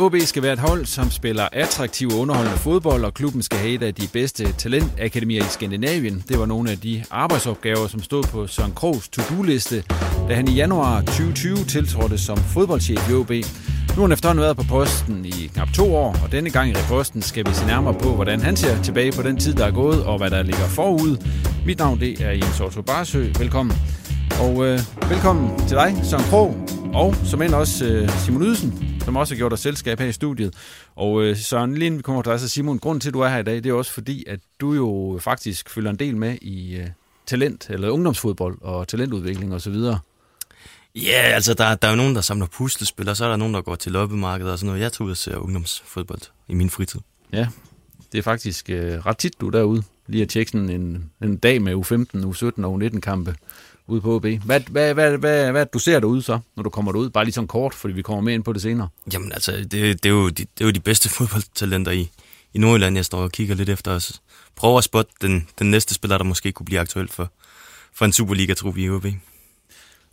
[0.00, 3.72] OB skal være et hold, som spiller attraktiv og underholdende fodbold, og klubben skal have
[3.72, 6.24] et af de bedste talentakademier i Skandinavien.
[6.28, 9.84] Det var nogle af de arbejdsopgaver, som stod på Søren Krogs to-do-liste,
[10.28, 13.30] da han i januar 2020 tiltrådte som fodboldchef i OB.
[13.30, 16.74] Nu har han efterhånden været på posten i knap to år, og denne gang i
[16.74, 19.72] reposten skal vi se nærmere på, hvordan han ser tilbage på den tid, der er
[19.72, 21.16] gået, og hvad der ligger forud.
[21.66, 23.26] Mit navn det er Jens Otto Barsø.
[23.38, 23.76] Velkommen.
[24.40, 29.16] Og øh, velkommen til dig, Søren Krog, og som end også øh, Simon Ydelsen, som
[29.16, 30.54] også har gjort os selskab her i studiet.
[30.96, 33.20] Og øh, Søren, lige inden vi kommer til dig, så Simon, grunden til, at du
[33.20, 36.16] er her i dag, det er også fordi, at du jo faktisk følger en del
[36.16, 36.86] med i øh,
[37.26, 39.74] talent, eller ungdomsfodbold og talentudvikling osv.
[39.74, 40.00] Ja,
[40.96, 43.54] yeah, altså der, der er jo nogen, der samler puslespil, og så er der nogen,
[43.54, 44.80] der går til loppemarkedet og sådan noget.
[44.80, 47.00] Jeg tager ud og ser ungdomsfodbold i min fritid.
[47.32, 47.48] Ja,
[48.12, 49.82] det er faktisk øh, ret tit, du er derude.
[50.06, 53.34] Lige at tjekke sådan en, en dag med U15, U17 og U19 kampe
[53.90, 54.26] ude på OB.
[54.44, 57.10] Hvad, hvad, hvad, hvad, hvad du ser derude så, når du kommer derud?
[57.10, 58.88] Bare lige sådan kort, fordi vi kommer med ind på det senere.
[59.12, 62.10] Jamen altså, det, det, er, jo de, det er jo de bedste fodboldtalenter i,
[62.54, 64.20] i Nordjylland, jeg står og kigger lidt efter os.
[64.56, 67.32] Prøver at spotte den, den næste spiller, der måske kunne blive aktuel for,
[67.94, 69.06] for en Superliga-trup i OB.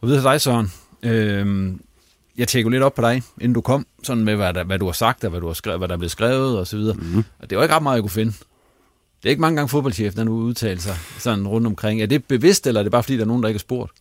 [0.02, 0.72] Og videre til dig, Søren.
[1.04, 1.82] Øhm,
[2.38, 4.86] jeg tjekker lidt op på dig, inden du kom, sådan med, hvad, der, hvad du
[4.86, 6.96] har sagt, og hvad, du har skrevet, hvad der er blevet skrevet, og så videre.
[6.96, 7.24] Mm.
[7.40, 8.34] Og det var ikke ret meget, jeg kunne finde.
[9.22, 12.02] Det er ikke mange gange fodboldchef, der nu udtaler sig sådan rundt omkring.
[12.02, 13.92] Er det bevidst, eller er det bare fordi, der er nogen, der ikke har spurgt?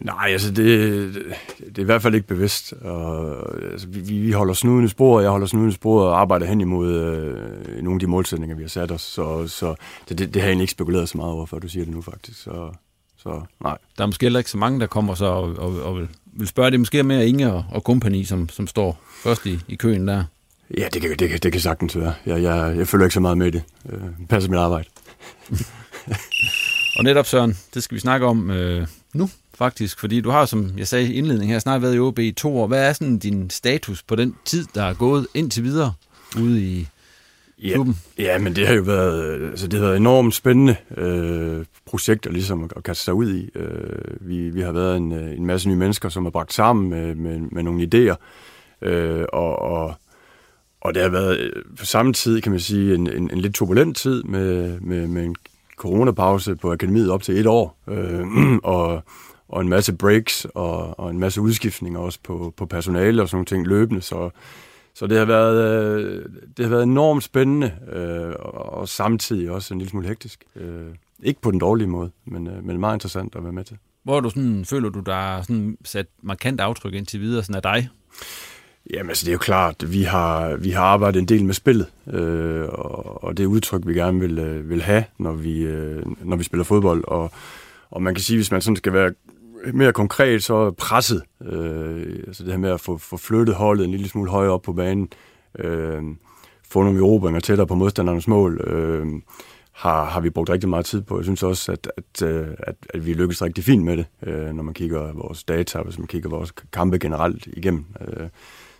[0.00, 1.14] Nej, altså det,
[1.58, 2.72] det er i hvert fald ikke bevidst.
[2.72, 3.36] Og,
[3.72, 6.60] altså, vi, vi holder snuden i sporet, jeg holder snuden i sporet og arbejder hen
[6.60, 9.00] imod øh, nogle af de målsætninger, vi har sat os.
[9.00, 9.74] Så, så
[10.08, 11.94] det, det, det har jeg egentlig ikke spekuleret så meget over, før du siger det
[11.94, 12.42] nu faktisk.
[12.42, 12.70] Så,
[13.16, 13.78] så nej.
[13.98, 16.48] Der er måske heller ikke så mange, der kommer så og, og, og vil, vil
[16.48, 16.70] spørge.
[16.70, 20.08] Det er måske mere Inge og, og kompagni, som, som står først i, i køen
[20.08, 20.24] der.
[20.78, 22.14] Ja, det kan, det, kan, det kan sagtens være.
[22.26, 23.62] Jeg, jeg, jeg følger ikke så meget med det.
[23.92, 24.88] Øh, passer mit arbejde.
[26.98, 30.00] og netop, Søren, det skal vi snakke om øh, nu, faktisk.
[30.00, 32.58] Fordi du har, som jeg sagde i indledningen her, snart været i OB i to
[32.58, 32.66] år.
[32.66, 35.92] Hvad er sådan din status på den tid, der er gået indtil videre
[36.40, 36.88] ude i
[37.72, 37.98] klubben?
[38.18, 42.70] Ja, men det har jo været, altså det har været enormt spændende øh, projekter ligesom
[42.76, 43.50] at kaste sig ud i.
[43.54, 47.14] Øh, vi, vi har været en, en masse nye mennesker, som er bragt sammen med,
[47.14, 48.16] med, med nogle idéer.
[48.88, 49.94] Øh, og, og
[50.86, 53.54] og det har været øh, på samme tid, kan man sige, en, en, en lidt
[53.54, 55.36] turbulent tid med, med, med en
[55.76, 58.26] coronapause på akademiet op til et år, øh,
[58.74, 59.02] og,
[59.48, 63.36] og en masse breaks og, og en masse udskiftninger også på, på personale og sådan
[63.36, 64.30] nogle ting løbende, så,
[64.94, 65.56] så det har været,
[65.98, 66.24] øh,
[66.56, 70.44] det har været enormt spændende, øh, og, og samtidig også en lille smule hektisk.
[70.56, 73.76] Øh, ikke på den dårlige måde, men, øh, men meget interessant at være med til.
[74.04, 77.62] Hvor du sådan, føler du, der er sådan sat markant aftryk indtil videre sådan af
[77.62, 77.88] dig?
[78.94, 81.86] Jamen altså, det er jo klart, vi har, vi har arbejdet en del med spillet,
[82.12, 86.36] øh, og, og det udtryk, vi gerne vil, øh, vil have, når vi, øh, når
[86.36, 87.04] vi spiller fodbold.
[87.06, 87.30] Og,
[87.90, 89.12] og man kan sige, hvis man sådan skal være
[89.72, 91.22] mere konkret, så presset.
[91.42, 94.62] Øh, altså det her med at få, få flyttet holdet en lille smule højere op
[94.62, 95.08] på banen,
[95.58, 96.02] øh,
[96.68, 99.06] få nogle erobringer tættere på modstandernes mål, øh,
[99.72, 101.18] har, har vi brugt rigtig meget tid på.
[101.18, 104.52] Jeg synes også, at, at, øh, at, at vi lykkes rigtig fint med det, øh,
[104.52, 107.84] når man kigger vores data, hvis man kigger vores kampe generelt igennem.
[108.00, 108.28] Øh,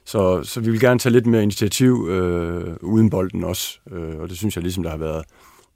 [0.06, 4.29] så, så vi vil gerne tage lidt mere initiativ øh, uden bolden også, øh, og
[4.29, 5.25] det synes jeg ligesom, der har været,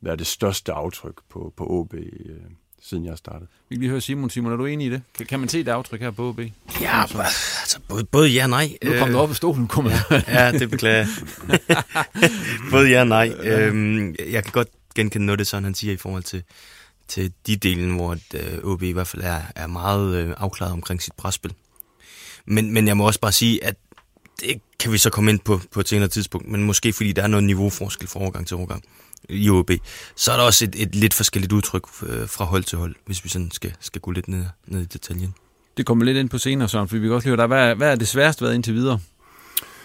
[0.00, 2.02] været det største aftryk på, på OB øh,
[2.82, 3.46] siden jeg startede.
[3.68, 4.30] Vi kan lige høre Simon.
[4.30, 5.02] Simon, er du enig i det?
[5.18, 6.40] Kan, kan man se det aftryk her på OB?
[6.80, 8.78] Ja, altså både, både ja og nej.
[8.84, 9.92] Nu kom du op af stolen, man.
[10.28, 11.06] ja, det beklager
[12.72, 13.32] Både ja og nej.
[13.42, 16.42] Øhm, jeg kan godt genkende noget, det sådan han siger i forhold til,
[17.08, 21.02] til de delen, hvor øh, OB i hvert fald er, er meget øh, afklaret omkring
[21.02, 21.54] sit presspil.
[22.46, 23.76] Men, men jeg må også bare sige, at
[24.40, 27.22] det kan vi så komme ind på på et senere tidspunkt, men måske fordi der
[27.22, 28.84] er noget niveauforskel fra overgang til overgang
[29.28, 29.70] i OB,
[30.16, 33.24] så er der også et, et lidt forskelligt udtryk øh, fra hold til hold, hvis
[33.24, 35.34] vi sådan skal, skal gå lidt ned, ned i detaljen.
[35.76, 37.92] Det kommer lidt ind på senere, Søren, fordi vi kan også lide, der, hvad, hvad
[37.92, 38.98] er det sværeste været indtil videre?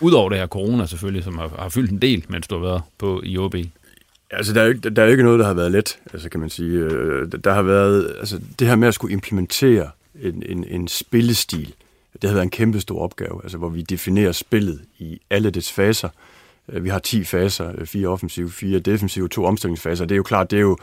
[0.01, 2.81] Udover det her corona selvfølgelig, som har, har fyldt en del, mens du har været
[2.97, 3.55] på i OB.
[4.31, 6.29] Altså, der er, jo ikke, der er jo ikke noget, der har været let, altså,
[6.29, 6.77] kan man sige.
[6.77, 9.89] Øh, der har været, altså, det her med at skulle implementere
[10.21, 11.73] en, en, en spillestil,
[12.25, 15.71] det har været en kæmpe stor opgave, altså, hvor vi definerer spillet i alle dets
[15.71, 16.09] faser.
[16.69, 20.05] Øh, vi har 10 faser, øh, fire offensive, fire defensive, to omstillingsfaser.
[20.05, 20.77] Det er jo klart, det er jo,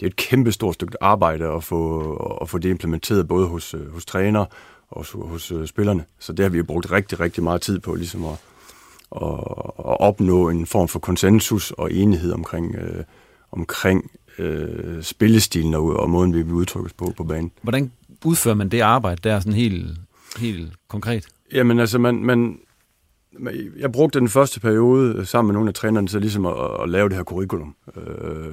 [0.00, 2.12] det er et kæmpe stort stykke arbejde at få,
[2.42, 4.44] at få det implementeret, både hos, øh, hos træner
[4.90, 6.04] og hos, hos spillerne.
[6.18, 8.38] Så det har vi jo brugt rigtig, rigtig meget tid på, ligesom at,
[9.12, 13.04] at opnå en form for konsensus og enighed omkring, øh,
[13.52, 17.50] omkring øh, spillestilen og, og måden, vi vil udtrykkes på på banen.
[17.62, 17.92] Hvordan
[18.24, 19.98] udfører man det arbejde der sådan helt,
[20.36, 21.28] helt konkret?
[21.52, 22.58] Jamen altså, man, man,
[23.78, 27.08] jeg brugte den første periode sammen med nogle af trænerne til ligesom at, at lave
[27.08, 28.52] det her curriculum, øh,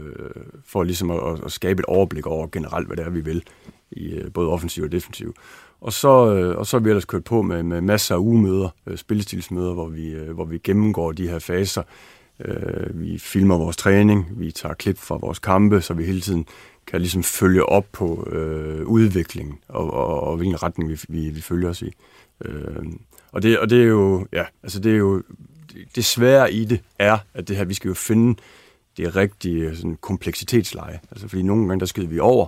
[0.65, 3.43] for ligesom at, at skabe et overblik over generelt, hvad det er, vi vil,
[3.91, 5.33] i øh, både offensiv og defensiv.
[5.81, 8.69] Og så, øh, og så har vi ellers kørt på med, med masser af ugemøder,
[8.87, 11.83] øh, spillestilsmøder, hvor vi, øh, hvor vi gennemgår de her faser.
[12.39, 16.45] Øh, vi filmer vores træning, vi tager klip fra vores kampe, så vi hele tiden
[16.87, 21.41] kan ligesom følge op på øh, udviklingen og, og, og hvilken retning vi, vi, vi
[21.41, 21.91] følger os i.
[22.45, 22.85] Øh,
[23.31, 25.23] og, det, og det er jo, ja, altså det er jo,
[25.95, 28.39] det svære i det er, at det her, vi skal jo finde
[28.97, 30.99] det rigtige sådan, kompleksitetsleje.
[31.11, 32.47] Altså fordi nogle gange, der skider vi over,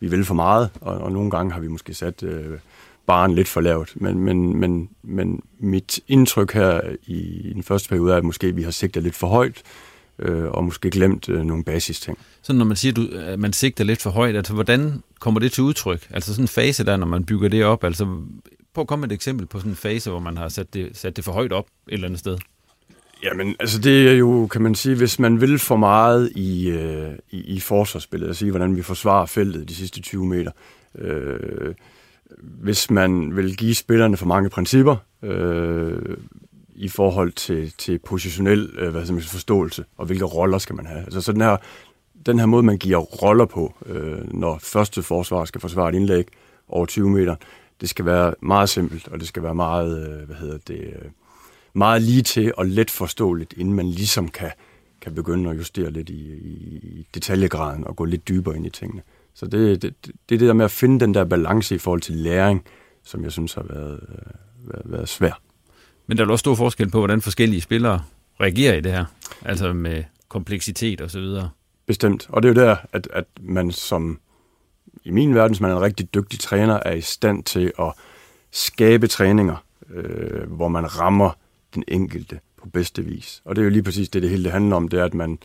[0.00, 2.58] vi vil for meget, og, og nogle gange har vi måske sat øh,
[3.06, 3.92] baren lidt for lavt.
[3.96, 8.62] Men, men, men, men mit indtryk her i den første periode er, at måske vi
[8.62, 9.62] har sigtet lidt for højt,
[10.18, 12.18] øh, og måske glemt øh, nogle basisting.
[12.42, 15.52] Så når man siger, du, at man sigter lidt for højt, altså hvordan kommer det
[15.52, 16.06] til udtryk?
[16.10, 18.04] Altså sådan en fase der, når man bygger det op, altså
[18.74, 20.90] prøv at komme med et eksempel på sådan en fase, hvor man har sat det,
[20.92, 22.38] sat det for højt op et eller andet sted.
[23.22, 27.12] Jamen, altså det er jo, kan man sige, hvis man vil for meget i, øh,
[27.30, 30.50] i, i forsvarsspillet, at sige, hvordan vi forsvarer feltet de sidste 20 meter.
[30.98, 31.74] Øh,
[32.40, 36.16] hvis man vil give spillerne for mange principper øh,
[36.78, 41.00] i forhold til, til positionel øh, hvad man, forståelse, og hvilke roller skal man have.
[41.00, 41.56] Altså så den her,
[42.26, 46.26] den her måde, man giver roller på, øh, når første forsvar skal forsvare et indlæg
[46.68, 47.36] over 20 meter,
[47.80, 51.10] det skal være meget simpelt, og det skal være meget, øh, hvad hedder det, øh,
[51.72, 54.50] meget lige til og let forståeligt, inden man ligesom kan,
[55.00, 56.34] kan begynde at justere lidt i,
[56.76, 59.02] i detaljegraden og gå lidt dybere ind i tingene.
[59.34, 62.00] Så det, det, det er det der med at finde den der balance i forhold
[62.00, 62.64] til læring,
[63.02, 65.40] som jeg synes har været, øh, været, været svært.
[66.08, 68.02] Men der er også stor forskel på, hvordan forskellige spillere
[68.40, 69.04] reagerer i det her,
[69.44, 71.50] altså med kompleksitet og så videre.
[71.86, 74.20] Bestemt, og det er jo der, at, at man som,
[75.04, 77.92] i min verden, som man er en rigtig dygtig træner, er i stand til at
[78.50, 81.30] skabe træninger, øh, hvor man rammer
[81.74, 83.42] den enkelte på bedste vis.
[83.44, 85.14] Og det er jo lige præcis det, det hele det handler om, det er, at
[85.14, 85.38] man,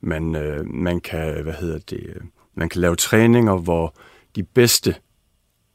[0.00, 2.22] man, øh, man kan, hvad hedder det, øh,
[2.54, 3.94] man kan lave træninger, hvor
[4.36, 4.94] de bedste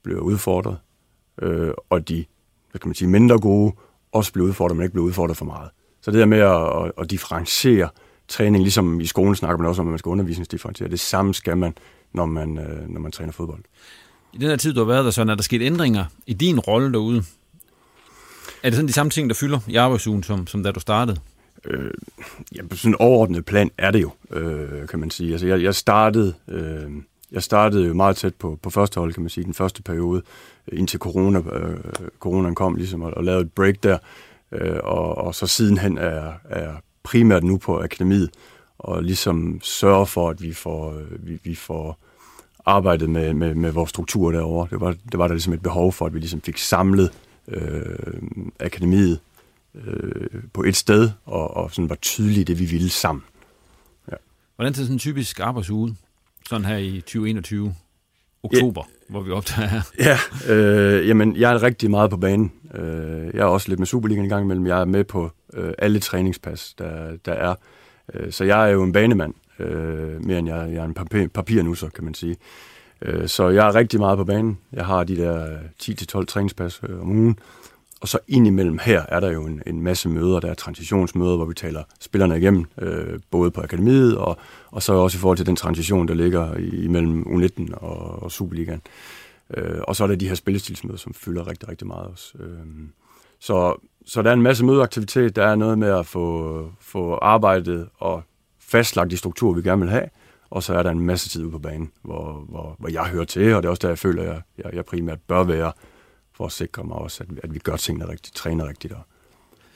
[0.04, 0.78] bliver udfordret,
[1.42, 2.26] øh, og de,
[2.72, 3.74] hvad kan man sige, mindre gode
[4.12, 5.70] også bliver udfordret, men ikke bliver udfordret for meget.
[6.02, 7.90] Så det der med at, at, at differentiere
[8.28, 11.58] træning, ligesom i skolen snakker man også om, at man skal undervisningsdifferentiere, det samme skal
[11.58, 11.74] man,
[12.14, 13.64] når man, øh, når man træner fodbold.
[14.34, 16.60] I den her tid, du har været der, så er der sket ændringer i din
[16.60, 17.24] rolle derude.
[18.64, 21.20] Er det sådan de samme ting, der fylder i arbejdsugen, som, som da du startede?
[21.66, 21.92] Øh,
[22.56, 25.32] ja, på sådan en overordnet plan er det jo, øh, kan man sige.
[25.32, 26.34] Altså, jeg, jeg startede...
[26.48, 26.92] Øh,
[27.32, 30.22] jeg startede jo meget tæt på, på første hold, kan man sige, den første periode,
[30.72, 31.78] øh, indtil corona, øh,
[32.20, 33.98] coronaen kom, ligesom, og, og lavede et break der.
[34.52, 38.30] Øh, og, og så sidenhen er, er primært nu på akademiet,
[38.80, 41.98] og ligesom sørge for, at vi får, øh, vi, vi får
[42.66, 44.68] arbejdet med, med, med vores struktur derovre.
[44.72, 47.12] Det var, det var der ligesom et behov for, at vi ligesom fik samlet
[47.48, 47.98] øh,
[48.60, 49.20] akademiet
[49.76, 53.24] øh, på et sted, og, og sådan var tydeligt det, vi ville sammen.
[54.12, 54.16] Ja.
[54.56, 55.96] Hvordan ser sådan en typisk arbejdsuge
[56.50, 57.76] sådan her i 2021?
[58.44, 59.12] Oktober, ja.
[59.12, 59.82] hvor vi optager her.
[60.00, 60.18] Ja,
[60.54, 62.52] øh, jamen, jeg er rigtig meget på banen.
[62.74, 64.68] Øh, jeg er også lidt med Superligaen i gang imellem.
[64.68, 67.56] Jeg er med på øh, alle træningspas, der, der er.
[68.14, 69.34] Øh, så jeg er jo en banemand.
[69.60, 72.36] øh, mere end jeg, jeg er en papir, papirnusser, kan man sige.
[73.02, 74.58] Øh, så jeg er rigtig meget på banen.
[74.74, 77.40] Jeg har de der 10-12 træningspas øh, om ugen,
[78.02, 81.46] og så indimellem her er der jo en, en masse møder, der er transitionsmøder, hvor
[81.46, 84.38] vi taler spillerne igennem, øh, både på akademiet, og,
[84.72, 88.82] og så også i forhold til den transition, der ligger imellem U19 og, og Superligaen.
[89.58, 92.34] Øh, og så er der de her spillestilsmøder, som fylder rigtig, rigtig meget også.
[92.40, 92.60] Øh,
[93.40, 93.76] så,
[94.06, 98.24] så der er en masse mødeaktivitet, der er noget med at få, få arbejdet og
[98.60, 100.10] fastlagt de strukturer, vi gerne vil have,
[100.50, 103.26] og så er der en masse tid ude på banen, hvor, hvor, hvor jeg hører
[103.26, 105.72] til, og det er også der, jeg føler, at jeg, jeg, jeg primært bør være,
[106.40, 109.02] for at sikre mig også, at, at vi gør tingene rigtigt, træner rigtigt og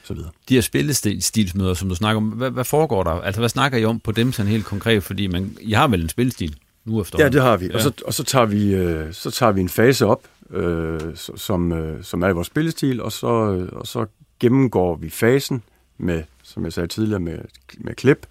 [0.04, 0.30] så videre.
[0.50, 3.12] De her spillestilsmøder, som du snakker om, hvad, hvad foregår der?
[3.12, 5.04] Altså, hvad snakker I om på dem sådan helt konkret?
[5.04, 6.56] Fordi man, I har vel en spillestil
[6.86, 7.66] nu efter Ja, det har vi.
[7.66, 7.76] Ja.
[7.76, 11.72] Og, så, og så, tager vi, øh, så tager vi en fase op, øh, som,
[11.72, 14.06] øh, som er i vores spillestil, og så, øh, og så
[14.40, 15.64] gennemgår vi fasen
[15.98, 17.38] med, som jeg sagde tidligere, med,
[17.78, 18.28] med klip,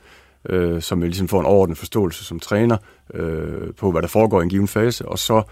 [0.49, 2.77] øh, som vi ligesom får en overordnet forståelse som træner
[3.15, 5.43] øh, på, hvad der foregår i en given fase, og så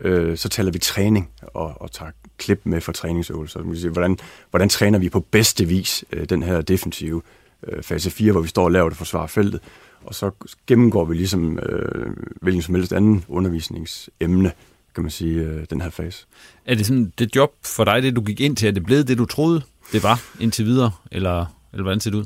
[0.00, 2.10] øh, så taler vi træning og, og tager
[2.42, 3.62] klip med for træningsøvelser.
[3.62, 4.18] Man sige, hvordan,
[4.50, 7.22] hvordan træner vi på bedste vis øh, den her defensive
[7.68, 9.60] øh, fase 4, hvor vi står og laver det forsvar feltet,
[10.04, 10.30] og så
[10.66, 14.52] gennemgår vi ligesom øh, hvilken som helst anden undervisningsemne,
[14.94, 16.26] kan man sige, øh, den her fase.
[16.66, 19.08] Er det sådan det job for dig, det du gik ind til, er det blevet
[19.08, 22.24] det, du troede, det var indtil videre, eller, eller hvordan ser det ud?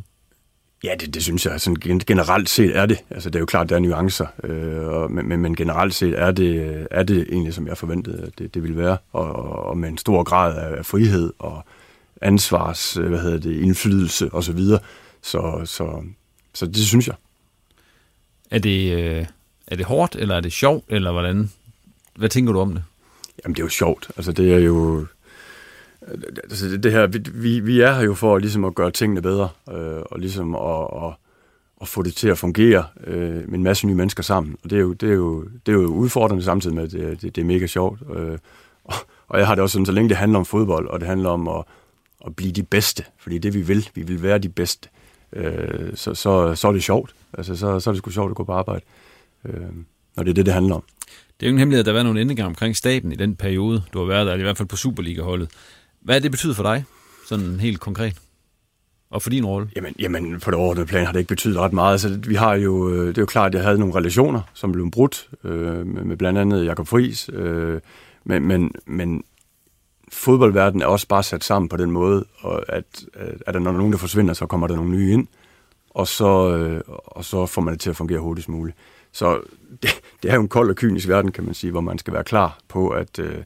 [0.85, 1.61] Ja, det, det synes jeg.
[1.61, 2.99] Sådan generelt set er det.
[3.11, 6.30] Altså, det er jo klart, der er nuancer, øh, og, men, men generelt set er
[6.30, 8.97] det, er det egentlig, som jeg forventede, at det, det ville være.
[9.12, 9.33] Og,
[9.66, 11.64] og med en stor grad af frihed og
[12.21, 14.42] ansvars, hvad hedder det, indflydelse osv.
[14.42, 14.78] Så, videre.
[15.23, 16.02] så, så,
[16.54, 17.14] så det synes jeg.
[18.50, 19.26] Er det, øh,
[19.66, 21.50] er det hårdt, eller er det sjovt, eller hvordan?
[22.16, 22.85] Hvad tænker du om det?
[23.45, 24.11] Jamen, det er jo sjovt.
[24.16, 25.06] Altså, det er jo
[26.45, 29.49] altså det, det her, vi, vi er her jo for ligesom at gøre tingene bedre,
[29.71, 31.15] øh, og ligesom at, at,
[31.81, 34.57] at få det til at fungere øh, med en masse nye mennesker sammen.
[34.65, 37.23] Og det er jo, det er jo, det er jo udfordrende samtidig med, at det,
[37.23, 38.01] det, det er mega sjovt.
[38.17, 38.39] Øh,
[38.85, 38.95] og,
[39.29, 41.29] og jeg har det også sådan, så længe det handler om fodbold, og det handler
[41.29, 41.65] om at,
[42.27, 44.89] at blive de bedste, fordi det vi vil, vi vil være de bedste,
[45.33, 47.15] øh, så, så, så er det sjovt.
[47.39, 48.85] Altså, så, så er det sgu sjovt at gå på arbejde,
[49.45, 49.61] øh,
[50.17, 50.83] når det er det, det handler om.
[51.41, 53.37] Det er jo ingen hemmelighed, at der har været nogle ændringer omkring staben i den
[53.37, 55.51] periode, du har været der, i hvert fald på Superliga-holdet.
[56.07, 56.85] Hvad det betyder for dig,
[57.29, 58.17] sådan helt konkret?
[59.11, 59.71] Og for din rolle?
[59.77, 61.93] Jamen, jamen på det overordnede plan har det ikke betydet ret meget.
[61.93, 64.73] Altså, vi har jo, øh, det er jo klart, at jeg havde nogle relationer, som
[64.73, 67.31] blev brudt, øh, med, med blandt andet Jakob Friis.
[67.33, 67.81] Øh,
[68.25, 69.25] men, men, men
[70.13, 72.85] fodboldverdenen er også bare sat sammen på den måde, og at,
[73.15, 75.27] at, at der, når nogen der forsvinder, så kommer der nogle nye ind,
[75.91, 78.77] og så, øh, og så får man det til at fungere hurtigst muligt.
[79.13, 79.41] Så
[79.83, 79.91] det,
[80.23, 82.25] det er jo en kold og kynisk verden, kan man sige, hvor man skal være
[82.25, 83.43] klar på, at, øh,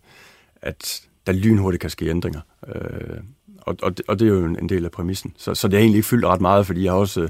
[0.63, 2.41] at der lynhurtigt kan ske ændringer.
[2.69, 3.19] Øh,
[3.59, 5.33] og, og, det, og det er jo en, en del af præmissen.
[5.37, 7.29] Så, så det er egentlig ikke fyldt ret meget, fordi jeg har også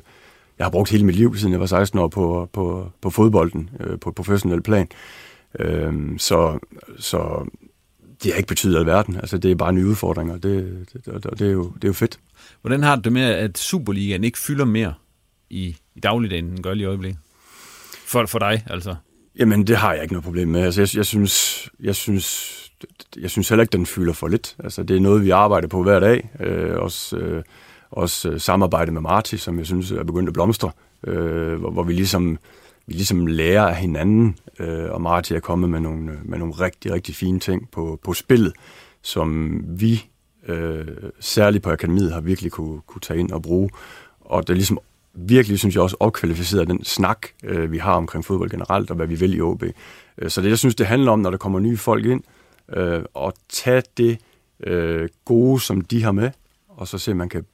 [0.60, 3.70] jeg har brugt hele mit liv, siden jeg var 16 år, på, på, på fodbolden,
[3.80, 4.88] øh, på et professionelt plan.
[5.58, 6.58] Øh, så,
[6.98, 7.48] så
[8.22, 9.16] det har ikke betydet alverden.
[9.16, 11.92] Altså, det er bare nye udfordringer, det, det, det, det, er, jo, det er jo
[11.92, 12.20] fedt.
[12.60, 14.94] Hvordan har du det med, at Superligaen ikke fylder mere
[15.50, 17.20] i, i dagligdagen, end den gør lige i øjeblikket?
[18.06, 18.94] For, for dig, altså?
[19.38, 20.60] Jamen, det har jeg ikke noget problem med.
[20.60, 22.69] Altså, jeg, jeg, synes, jeg synes,
[23.16, 24.56] jeg synes heller ikke, den fylder for lidt.
[24.64, 26.30] Altså, det er noget, vi arbejder på hver dag.
[26.40, 27.42] Øh, også øh,
[27.90, 30.70] også øh, samarbejde med Marti, som jeg synes er begyndt at blomstre,
[31.06, 32.38] øh, hvor, hvor vi ligesom
[32.86, 36.92] vi ligesom lærer af hinanden, øh, og Marti er kommet med nogle, med nogle rigtig,
[36.92, 38.52] rigtig fine ting på, på spillet,
[39.02, 40.06] som vi,
[40.48, 40.86] øh,
[41.20, 43.70] særligt på akademiet, har virkelig kunne, kunne tage ind og bruge.
[44.20, 44.78] Og det er ligesom
[45.14, 49.06] virkelig, synes jeg også, opkvalificeret den snak, øh, vi har omkring fodbold generelt, og hvad
[49.06, 49.62] vi vil i OB.
[50.18, 52.39] Øh, så det, jeg synes, det handler om, når der kommer nye folk ind, øh,
[53.14, 54.18] og tage det
[54.66, 56.30] øh, gode, som de har med,
[56.68, 57.44] og så se, om man kan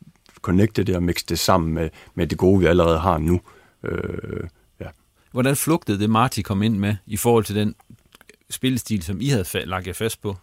[0.42, 3.40] connecte det og mixe det sammen med, med det gode, vi allerede har nu.
[3.84, 4.48] Øh,
[4.80, 4.86] ja.
[5.32, 7.74] Hvordan flugtede det, Marti kom ind med, i forhold til den
[8.50, 10.36] spillestil, som I havde lagt jer fast på?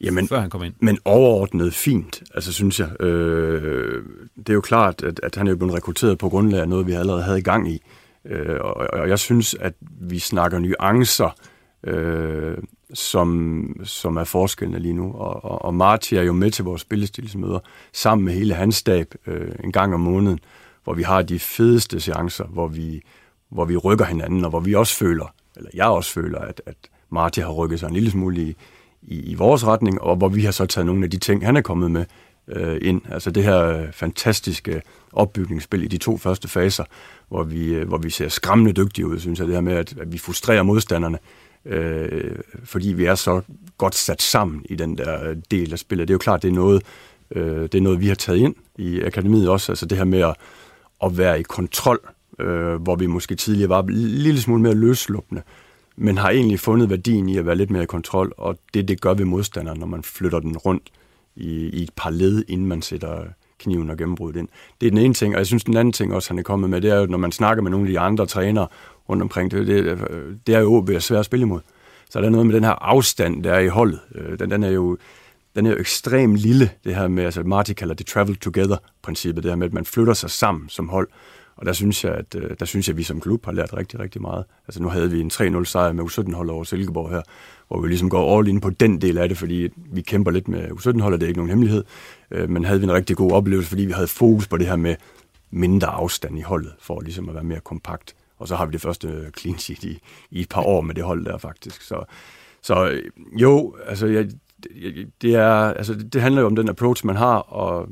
[0.00, 0.74] Jamen, før han kom ind.
[0.80, 3.02] Men overordnet fint, altså synes jeg.
[3.02, 4.04] Øh,
[4.36, 6.92] det er jo klart, at, at han er blevet rekrutteret på grundlag af noget, vi
[6.92, 7.82] allerede havde i gang i.
[8.24, 11.36] Øh, og, og jeg synes, at vi snakker nuancer,
[11.84, 12.58] øh,
[12.94, 15.12] som, som er forskellene lige nu.
[15.12, 17.58] Og, og, og Marti er jo med til vores spillestilsmøder,
[17.92, 20.40] sammen med hele hans stab, øh, en gang om måneden,
[20.84, 23.02] hvor vi har de fedeste seancer, hvor vi,
[23.48, 26.76] hvor vi rykker hinanden, og hvor vi også føler, eller jeg også føler, at, at
[27.10, 28.56] Marti har rykket sig en lille smule i,
[29.02, 31.56] i, i vores retning, og hvor vi har så taget nogle af de ting, han
[31.56, 32.04] er kommet med
[32.48, 33.02] øh, ind.
[33.10, 36.84] Altså det her øh, fantastiske opbygningsspil i de to første faser,
[37.28, 39.46] hvor vi, øh, hvor vi ser skræmmende dygtige ud, synes jeg.
[39.46, 41.18] Det her med, at, at vi frustrerer modstanderne,
[41.66, 43.40] øh, fordi vi er så
[43.78, 46.08] godt sat sammen i den der øh, del af spillet.
[46.08, 46.82] Det er jo klart, det er noget,
[47.30, 50.20] øh, det er noget vi har taget ind i akademiet også, altså det her med
[50.20, 50.34] at,
[51.04, 52.00] at være i kontrol
[52.38, 55.42] øh, hvor vi måske tidligere var en lille smule mere løsluppende,
[55.96, 59.00] men har egentlig fundet værdien i at være lidt mere i kontrol, og det, det
[59.00, 60.90] gør vi modstanderen, når man flytter den rundt
[61.36, 63.24] i, i et par led, inden man sætter
[63.58, 64.48] kniven og gennembruddet ind.
[64.80, 66.70] Det er den ene ting, og jeg synes, den anden ting også, han er kommet
[66.70, 68.66] med, det er jo, når man snakker med nogle af de andre trænere
[69.08, 69.98] rundt omkring, det, det,
[70.46, 71.60] det er jo OB svært at spille imod.
[72.10, 74.00] Så der er noget med den her afstand, der er i holdet.
[74.14, 74.98] Øh, den, den er jo
[75.56, 79.50] den er jo ekstremt lille, det her med, altså Marty kalder det travel together-princippet, det
[79.50, 81.08] her med, at man flytter sig sammen som hold.
[81.56, 83.74] Og der synes jeg, at, øh, der synes jeg, at vi som klub har lært
[83.76, 84.44] rigtig, rigtig meget.
[84.68, 87.22] Altså nu havde vi en 3-0 sejr med U17-hold over Silkeborg her,
[87.68, 90.48] hvor vi ligesom går all in på den del af det, fordi vi kæmper lidt
[90.48, 91.84] med U17-holdet, det er ikke nogen hemmelighed.
[92.30, 94.76] Øh, men havde vi en rigtig god oplevelse, fordi vi havde fokus på det her
[94.76, 94.96] med
[95.50, 98.14] mindre afstand i holdet, for ligesom at være mere kompakt.
[98.38, 99.98] Og så har vi det første clean sheet i,
[100.30, 101.82] i et par år med det hold der faktisk.
[101.82, 102.04] Så,
[102.62, 103.02] så øh,
[103.40, 104.28] jo, altså jeg,
[105.22, 107.88] det, er, altså det handler jo om den approach, man har, og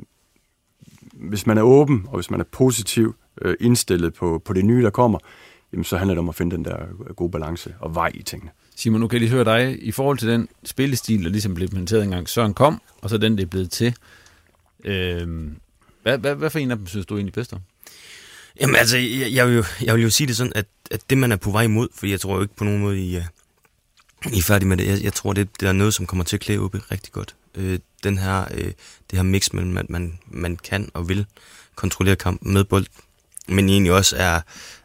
[1.12, 4.82] hvis man er åben, og hvis man er positiv øh, indstillet på, på det nye,
[4.82, 5.18] der kommer,
[5.72, 6.78] jamen så handler det om at finde den der
[7.16, 8.50] gode balance og vej i tingene.
[8.76, 9.78] Simon, nu kan jeg lige høre dig.
[9.82, 13.36] I forhold til den spillestil, der ligesom blev implementeret engang, Søren kom, og så den,
[13.36, 13.96] det er blevet til.
[14.84, 15.50] Øh,
[16.02, 17.60] hvad, hvad, hvad for en af dem synes du egentlig bedst om?
[18.60, 21.18] Jamen altså, jeg, jeg, vil jo, jeg vil jo sige det sådan, at, at det
[21.18, 23.22] man er på vej imod, for jeg tror jo ikke på nogen måde, I, øh,
[24.32, 24.86] I er færdige med det.
[24.86, 27.34] Jeg, jeg tror, det, det er noget, som kommer til at klæde OB rigtig godt.
[27.54, 28.72] Øh, den her, øh,
[29.10, 31.26] det her mix mellem, at man, man kan og vil
[31.74, 32.86] kontrollere kampen med bold,
[33.48, 34.40] men egentlig også er,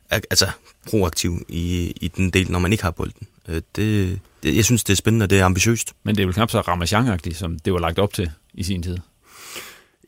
[0.10, 0.52] er altså,
[0.88, 3.28] proaktiv i, i den del, når man ikke har bolden.
[3.48, 5.94] Øh, det, det, jeg synes, det er spændende, og det er ambitiøst.
[6.04, 8.84] Men det er vel knap så ramachan som det var lagt op til i sin
[8.84, 8.98] tid.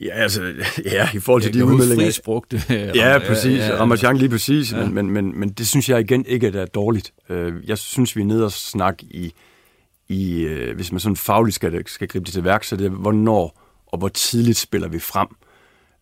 [0.02, 0.44] Ja, altså,
[0.86, 2.06] ja, i forhold til de udmeldinger.
[2.06, 2.54] Frisprugt.
[2.70, 3.60] ja, præcis.
[3.60, 4.74] Ja, ja, Ramachan lige præcis.
[4.74, 4.86] Ja.
[4.86, 7.14] Men, men, men, men det synes jeg igen ikke er dårligt.
[7.30, 9.34] Øh, jeg synes, vi er nede og snakke i,
[10.10, 12.90] i øh, hvis man sådan fagligt skal, skal gribe det til værk, så det er,
[12.90, 15.28] hvornår og hvor tidligt spiller vi frem.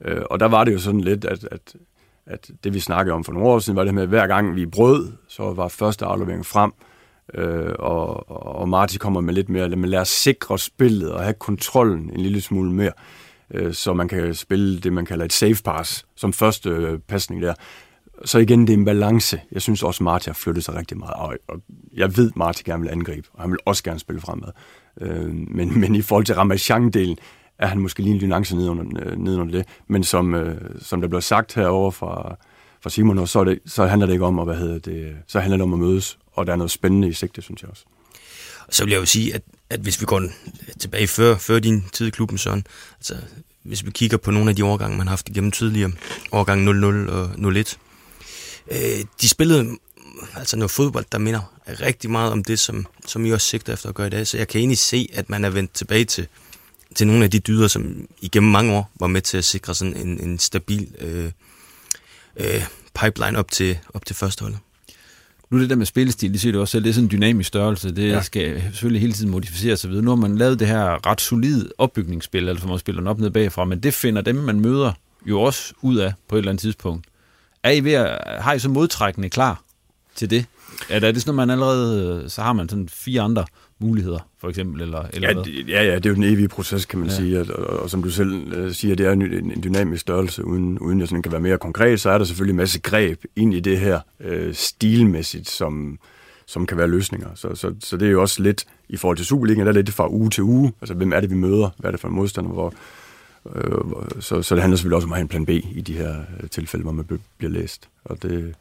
[0.06, 1.76] Øh, og der var det jo sådan lidt, at, at,
[2.26, 4.56] at det vi snakkede om for nogle år siden, var det med, at hver gang
[4.56, 6.72] vi brød, så var første aflevering frem,
[7.80, 8.30] og,
[8.60, 12.42] og Marti kommer med lidt mere, lad os sikre spillet og have kontrollen en lille
[12.42, 12.94] smule mere øh,
[13.54, 17.42] Øh, så man kan spille det, man kalder et safe pass som første øh, pasning
[17.42, 17.54] der.
[18.26, 19.42] Så igen, det er en balance.
[19.52, 21.14] Jeg synes også, Marti har flyttet sig rigtig meget.
[21.48, 21.62] Og,
[21.94, 24.50] jeg ved, Marti gerne vil angribe, og han vil også gerne spille fremad.
[25.02, 27.16] Øh, men, men i forhold til Ramachan-delen,
[27.60, 29.68] er han måske lige en nuance nedenunder, nedenunder det.
[29.88, 32.36] Men som, som der blev sagt herover fra,
[32.82, 35.58] fra Simon, så, det, så handler det ikke om at, hvad hedder det, så handler
[35.58, 37.84] det om at mødes, og der er noget spændende i sigte, synes jeg også.
[38.70, 40.24] Så vil jeg jo sige, at at hvis vi går
[40.80, 43.18] tilbage før, før din tid i klubben, Søren, altså
[43.64, 45.92] hvis vi kigger på nogle af de årgange, man har haft igennem tidligere,
[46.32, 47.80] årgang 00 og 01,
[48.72, 48.80] øh,
[49.22, 49.78] de spillede
[50.36, 53.90] altså noget fodbold, der minder rigtig meget om det, som, som I også sigter efter
[53.90, 54.28] at gøre i dag.
[54.28, 56.28] Så jeg kan egentlig se, at man er vendt tilbage til,
[56.96, 59.98] til nogle af de dyder, som igennem mange år var med til at sikre sådan
[59.98, 61.32] en, en stabil øh,
[62.36, 62.66] øh,
[63.02, 64.60] pipeline op til, op til førsteholdet.
[65.50, 67.48] Nu det der med spillestil, det siger du også selv, det er sådan en dynamisk
[67.48, 67.96] størrelse.
[67.96, 68.22] Det ja.
[68.22, 69.92] skal selvfølgelig hele tiden modificeres osv.
[69.92, 73.30] Nu har man lavet det her ret solid opbygningsspil, altså man spiller den op ned
[73.30, 74.92] bagfra, men det finder dem, man møder,
[75.26, 77.08] jo også ud af på et eller andet tidspunkt.
[77.64, 79.64] Er I ved at, har I så modtrækkende klar
[80.16, 80.46] til det?
[80.90, 83.46] Er det sådan, at man allerede, så har man sådan fire andre
[83.80, 84.82] muligheder, for eksempel?
[84.82, 87.16] Eller, eller ja, ja, ja, det er jo den evige proces, kan man ja.
[87.16, 87.40] sige.
[87.40, 90.80] Og, og, og som du selv uh, siger, det er en, en dynamisk størrelse, uden,
[90.80, 93.54] uden at sådan kan være mere konkret, så er der selvfølgelig en masse greb ind
[93.54, 96.00] i det her uh, stilmæssigt, som,
[96.46, 97.28] som kan være løsninger.
[97.36, 99.94] Så, så, så det er jo også lidt, i forhold til Superligaen, der er lidt
[99.94, 100.74] fra uge til uge.
[100.82, 101.70] Altså, hvem er det, vi møder?
[101.78, 102.52] Hvad er det for en modstander?
[102.52, 102.74] Hvor,
[103.46, 105.94] uh, så, så det handler selvfølgelig også om at have en plan B i de
[105.94, 106.16] her
[106.52, 107.06] tilfælde, hvor man
[107.38, 107.90] bliver læst.
[108.06, 108.56] Og det,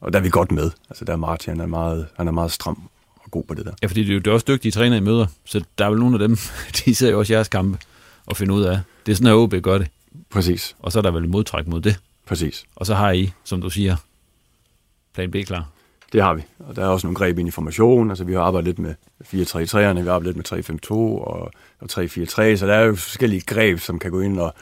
[0.00, 0.70] og der er vi godt med.
[0.90, 2.88] Altså der er Martin, han er meget, han er meget stram
[3.26, 3.72] og god på det der.
[3.82, 6.14] Ja, fordi det er jo også dygtige træner i møder, så der er vel nogle
[6.14, 6.36] af dem,
[6.84, 7.78] de ser jo også jeres kampe
[8.26, 9.88] og finder ud af, det er sådan, at OB gør det.
[10.30, 10.76] Præcis.
[10.78, 12.00] Og så er der vel modtræk mod det.
[12.26, 12.64] Præcis.
[12.76, 13.96] Og så har I, som du siger,
[15.14, 15.68] plan B klar.
[16.12, 18.10] Det har vi, og der er også nogle greb ind i formation.
[18.10, 21.88] Altså, vi har arbejdet lidt med 4-3-3'erne, vi har arbejdet lidt med 3-5-2 og, og
[21.92, 24.54] 3-4-3, så der er jo forskellige greb, som kan gå ind og,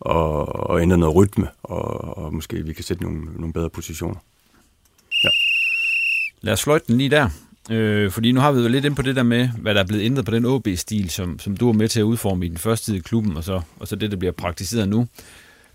[0.00, 4.16] og, og ændre noget rytme, og, og måske vi kan sætte nogle, nogle bedre positioner.
[5.24, 5.28] Ja.
[6.40, 7.28] Lad os fløjte den lige der.
[7.70, 9.86] Øh, fordi nu har vi jo lidt ind på det der med, hvad der er
[9.86, 12.58] blevet ændret på den OB-stil, som, som du var med til at udforme i den
[12.58, 15.06] første tid i klubben, og så, og så det, der bliver praktiseret nu.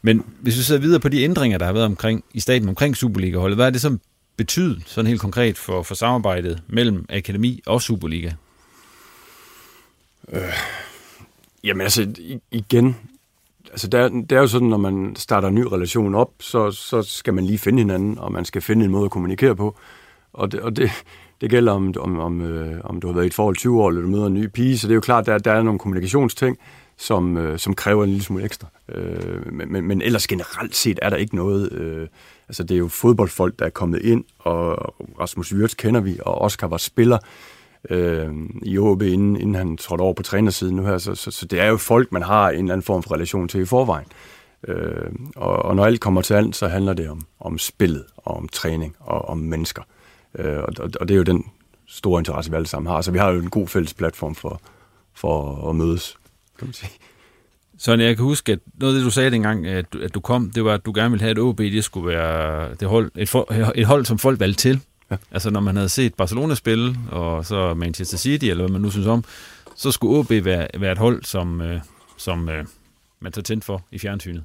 [0.02, 2.98] Men hvis vi ser videre på de ændringer, der har været omkring i staten omkring
[2.98, 4.00] Superliga-holdet, hvad er det som
[4.38, 8.32] betyder sådan helt konkret for, for samarbejdet mellem Akademi og Superliga?
[10.32, 10.42] Øh,
[11.64, 12.14] jamen altså,
[12.52, 12.96] igen,
[13.72, 16.72] altså det, er, det er jo sådan, når man starter en ny relation op, så,
[16.72, 19.78] så skal man lige finde hinanden, og man skal finde en måde at kommunikere på.
[20.34, 20.92] Og det, og det,
[21.42, 23.90] det gælder om, om, om, øh, om du har været i et forhold 20 år,
[23.90, 25.80] eller du møder en ny pige, så det er jo klart, der, der er nogle
[25.80, 26.58] kommunikationsting,
[26.98, 28.68] som, øh, som kræver en lille smule ekstra.
[28.90, 31.72] Øh, men, men, men ellers generelt set er der ikke noget...
[31.72, 32.08] Øh,
[32.48, 36.42] altså det er jo fodboldfolk, der er kommet ind, og Rasmus Wirtz kender vi, og
[36.42, 37.18] Oscar var spiller
[37.90, 38.30] øh,
[38.64, 40.98] i OB, inden, inden han trådte over på trænersiden nu her.
[40.98, 43.48] Så, så, så det er jo folk, man har en eller anden form for relation
[43.48, 44.08] til i forvejen.
[44.68, 48.38] Øh, og, og når alt kommer til alt, så handler det om, om spillet, og
[48.38, 49.82] om træning, og om mennesker.
[49.82, 50.01] Øh,
[50.40, 51.46] og, og det er jo den
[51.88, 53.02] store interesse, vi alle sammen har.
[53.02, 54.62] Så vi har jo en god fælles platform for,
[55.14, 56.18] for at mødes,
[56.60, 56.92] kan man sige.
[57.78, 60.20] Så jeg kan huske, at noget af det, du sagde dengang, at du, at du
[60.20, 63.12] kom, det var, at du gerne ville have, at OB det skulle være det hold,
[63.16, 64.82] et, for, et hold, som folk valgte til.
[65.12, 65.18] Ja.
[65.32, 68.90] Altså når man havde set Barcelona spille, og så Manchester City, eller hvad man nu
[68.90, 69.24] synes om,
[69.76, 71.82] så skulle OB være, være et hold, som, øh,
[72.18, 72.66] som øh,
[73.20, 74.44] man tager tændt for i fjernsynet.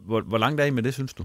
[0.00, 1.24] Hvor, hvor langt er I med det, synes du?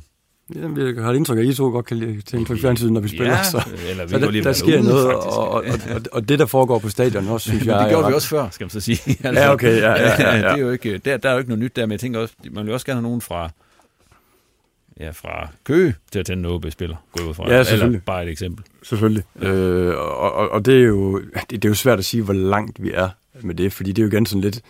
[0.55, 3.01] Jamen, jeg har et indtryk af, at I to godt kan lide på fjernsynet, når
[3.01, 3.25] vi spiller.
[3.33, 5.37] Ja, så eller vi så der, lige der sker ude, noget, faktisk.
[5.37, 5.63] og, og,
[5.95, 7.79] og, og, det, der foregår på stadion også, synes jeg...
[7.79, 8.99] det gjorde vi ret- også før, skal man så sige.
[9.23, 10.37] Ja, okay, ja, ja, ja, ja.
[10.37, 12.19] det er jo ikke, der, der er jo ikke noget nyt der, men jeg tænker
[12.19, 13.49] også, man vil også gerne have nogen fra,
[14.99, 17.51] ja, fra Køge til at tænde en OB-spiller, gå jeg ud fra.
[17.51, 18.65] Ja, Eller bare et eksempel.
[18.83, 19.23] Selvfølgelig.
[19.41, 22.33] Øh, og, og, og det er jo det, det er jo svært at sige, hvor
[22.33, 23.09] langt vi er
[23.41, 24.61] med det, fordi det er jo igen sådan lidt,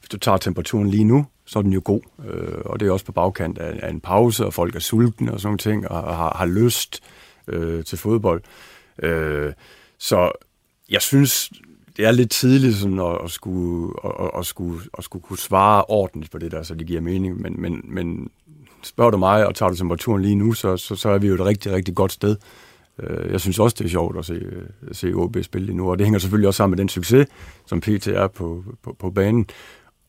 [0.00, 2.00] hvis du tager temperaturen lige nu, så er den jo god.
[2.28, 5.32] Øh, og det er også på bagkant af, af en pause, og folk er sultne
[5.32, 7.00] og sådan nogle ting, og, og har, har lyst
[7.48, 8.42] øh, til fodbold.
[9.02, 9.52] Øh,
[9.98, 10.32] så
[10.90, 11.52] jeg synes,
[11.96, 15.84] det er lidt tidligt sådan at, at, skulle, at, at, skulle, at skulle kunne svare
[15.84, 17.40] ordentligt på det der, så det giver mening.
[17.40, 18.30] Men, men, men
[18.82, 21.34] spørger du mig, og tager du temperaturen lige nu, så, så, så er vi jo
[21.34, 22.36] et rigtig, rigtig godt sted.
[22.98, 24.42] Øh, jeg synes også, det er sjovt at se,
[24.90, 27.26] at se OB spille lige nu, og det hænger selvfølgelig også sammen med den succes,
[27.66, 29.46] som PT er på, på, på banen.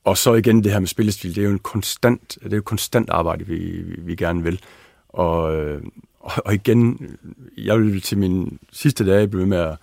[0.03, 2.61] Og så igen det her med spillestil, det er jo en konstant, det er jo
[2.61, 4.61] konstant arbejde, vi, vi, gerne vil.
[5.09, 5.81] Og, øh,
[6.19, 7.09] og, igen,
[7.57, 9.77] jeg vil til min sidste dage blive ved med at,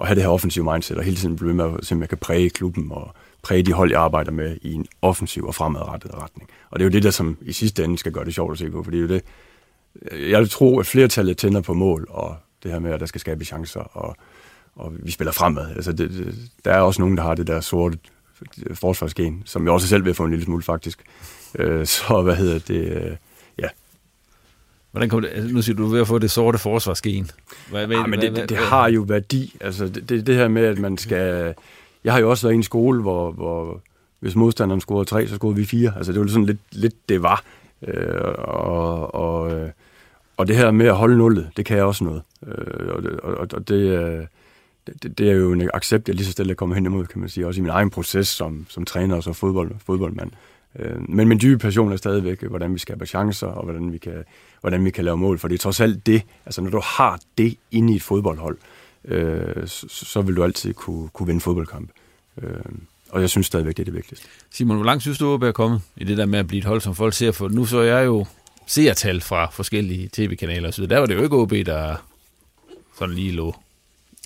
[0.00, 2.00] at have det her offensive mindset, og hele tiden blive ved med at se, om
[2.00, 5.54] jeg kan præge klubben og præge de hold, jeg arbejder med i en offensiv og
[5.54, 6.50] fremadrettet retning.
[6.70, 8.58] Og det er jo det, der som i sidste ende skal gøre det sjovt at
[8.58, 9.22] se på, for det er jo det,
[10.12, 13.06] øh, jeg vil tro, at flertallet tænder på mål, og det her med, at der
[13.06, 14.16] skal skabe chancer, og,
[14.74, 15.70] og vi spiller fremad.
[15.76, 17.98] Altså, det, det, der er også nogen, der har det der sorte
[18.74, 21.02] forsvarsgen, som jeg også selv vil få en lille smule, faktisk.
[21.54, 22.92] Øh, så hvad hedder det?
[23.04, 23.16] Øh,
[23.58, 23.68] ja.
[24.90, 27.30] Hvordan kommer det, altså, nu siger du, du er ved at få det sorte forsvarsgen.
[27.70, 29.56] Hvad, hvad, Ja, men hvad- det, det, det hvad- har jo værdi.
[29.60, 31.54] Altså, det, det, det her med, at man skal...
[32.04, 33.80] Jeg har jo også været i en skole, hvor, hvor
[34.20, 35.92] hvis modstanderen scorede tre, så scorede vi fire.
[35.96, 37.44] Altså, det var sådan lidt, lidt det var.
[37.88, 39.70] Øh, og, og, øh,
[40.36, 42.22] og det her med at holde nullet, det kan jeg også noget.
[42.46, 44.24] Øh, og, det, og, og det, øh,
[45.02, 47.28] det, det er jo en accept, jeg lige så stille kommer hen imod, kan man
[47.28, 47.46] sige.
[47.46, 50.30] Også i min egen proces som, som træner og som fodbold, fodboldmand.
[50.78, 54.24] Øh, men min dybe passion er stadigvæk, hvordan vi skaber chancer, og hvordan vi, kan,
[54.60, 55.38] hvordan vi kan lave mål.
[55.38, 58.58] For det er trods alt det, altså når du har det inde i et fodboldhold,
[59.04, 61.90] øh, så, så vil du altid kunne, kunne vinde fodboldkamp.
[62.42, 62.50] Øh,
[63.10, 64.26] og jeg synes stadigvæk, det er det vigtigste.
[64.50, 66.64] Simon, hvor langt synes du, at er kommet i det der med at blive et
[66.64, 67.48] hold, som folk ser for?
[67.48, 68.26] Nu så jeg jo
[68.66, 70.86] seertal fra forskellige tv-kanaler osv.
[70.86, 71.96] Der var det jo ikke OB, der
[72.98, 73.54] sådan lige lå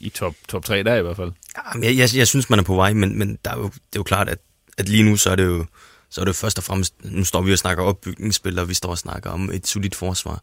[0.02, 1.32] i top, top 3 der i hvert fald.
[1.74, 3.74] Jamen, Jeg, jeg, jeg synes, man er på vej, men, men der er jo, det
[3.74, 4.38] er jo klart, at,
[4.78, 5.66] at lige nu, så er det jo
[6.12, 8.74] så er det jo først og fremmest, nu står vi og snakker opbygningsspil, og vi
[8.74, 10.42] står og snakker om et solidt forsvar.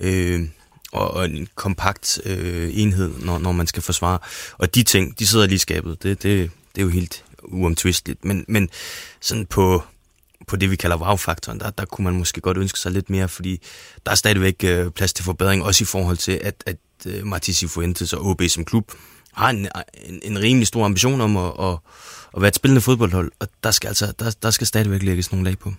[0.00, 0.48] Øh,
[0.92, 4.18] og, og en kompakt øh, enhed, når, når man skal forsvare.
[4.58, 6.02] Og de ting, de sidder lige i skabet.
[6.02, 8.24] Det, det, det er jo helt uomtvisteligt.
[8.24, 8.68] Men, men
[9.20, 9.82] sådan på,
[10.46, 13.28] på det, vi kalder wow-faktoren, der, der kunne man måske godt ønske sig lidt mere,
[13.28, 13.60] fordi
[14.06, 17.66] der er stadigvæk øh, plads til forbedring, også i forhold til, at, at øh, Martisi
[17.66, 18.92] Fuentes og OB som klub
[19.32, 19.68] har en,
[20.04, 21.76] en, en rimelig stor ambition om at, at,
[22.36, 25.44] at være et spillende fodboldhold, og der skal, altså, der, der skal stadigvæk lægges nogle
[25.44, 25.72] lag på.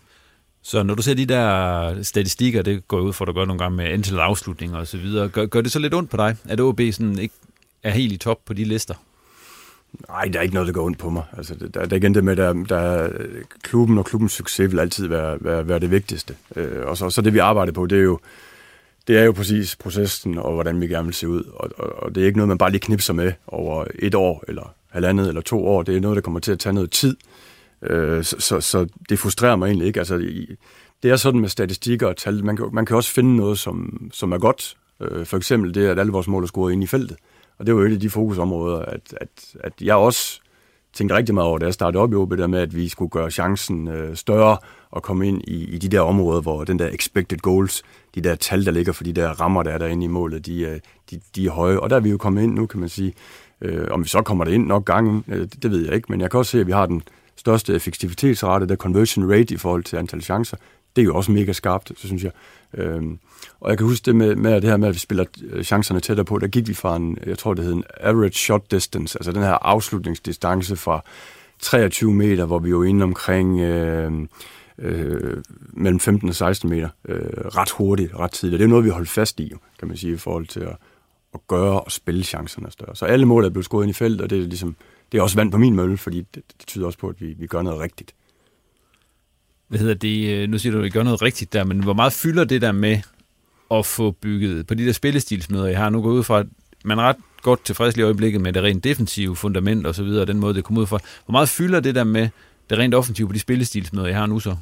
[0.61, 3.59] Så når du ser de der statistikker, det går ud for, at du gør nogle
[3.59, 6.35] gange med antal afslutninger og så videre, gør, gør det så lidt ondt på dig,
[6.45, 7.35] at OB sådan ikke
[7.83, 8.93] er helt i top på de lister?
[10.09, 11.23] Nej, der er ikke noget, der går ondt på mig.
[11.37, 13.09] Altså, der, der er igen det med, der, der er-
[13.61, 16.35] klubben og klubbens succes vil altid være, være, være det vigtigste.
[16.55, 18.19] Øh, og så, så det, vi arbejder på, det er jo
[19.07, 21.43] det er jo præcis processen, og hvordan vi gerne vil se ud.
[21.53, 24.43] Og, og, og det er ikke noget, man bare lige knipser med over et år,
[24.47, 25.83] eller halvandet, eller to år.
[25.83, 27.17] Det er noget, der kommer til at tage noget tid.
[27.81, 29.99] Øh, så, så, så det frustrerer mig egentlig ikke.
[29.99, 30.17] Altså,
[31.03, 32.45] det er sådan med statistikker og tal.
[32.45, 34.77] Man kan, man kan også finde noget, som, som er godt.
[35.01, 37.17] Øh, for eksempel det, at alle vores mål er scoret ind i feltet.
[37.57, 40.41] Og det var jo et af de fokusområder, at, at, at jeg også
[40.93, 43.09] tænkte rigtig meget over, da jeg startede op i OB, der med, at vi skulle
[43.09, 44.57] gøre chancen øh, større
[44.93, 47.83] og komme ind i, i de der områder, hvor den der expected goals,
[48.15, 50.61] de der tal, der ligger for de der rammer, der er derinde i målet, de,
[50.61, 50.79] øh,
[51.11, 51.79] de, de er høje.
[51.79, 53.13] Og der er vi jo kommet ind nu, kan man sige.
[53.61, 56.11] Øh, om vi så kommer der ind nok gange, øh, det, det ved jeg ikke,
[56.11, 57.01] men jeg kan også se, at vi har den
[57.35, 60.57] største effektivitetsrate, der conversion rate i forhold til antal chancer.
[60.95, 62.31] Det er jo også mega skarpt, så synes jeg.
[62.73, 63.19] Øhm,
[63.59, 65.99] og jeg kan huske det med, med det her med, at vi spiller øh, chancerne
[65.99, 66.37] tættere på.
[66.37, 69.41] Der gik vi fra en, jeg tror det hed en average shot distance, altså den
[69.41, 71.03] her afslutningsdistance fra
[71.59, 74.11] 23 meter, hvor vi jo inde omkring øh,
[74.79, 78.59] øh, mellem 15 og 16 meter, øh, ret hurtigt, ret tidligt.
[78.59, 80.77] Det er noget, vi holder holdt fast i, kan man sige, i forhold til at,
[81.33, 82.95] at gøre og spille chancerne større.
[82.95, 84.75] Så alle mål er blevet skåret ind i feltet, og det er, ligesom,
[85.11, 87.33] det er også vand på min mølle, fordi det, det tyder også på, at vi,
[87.39, 88.15] vi gør noget rigtigt.
[89.67, 90.29] Hvad hedder det?
[90.29, 92.61] Øh, nu siger du, at I gør noget rigtigt der, men hvor meget fylder det
[92.61, 92.99] der med
[93.71, 96.45] at få bygget på de der spillestilsmøder, I har nu gået ud fra, at
[96.85, 100.25] man er ret godt tilfreds i øjeblikket med det rent defensive fundament og så videre,
[100.25, 100.99] den måde, det kommer ud fra.
[101.25, 102.29] Hvor meget fylder det der med
[102.69, 104.55] det rent offensive på de spillestilsmøder, I har nu så?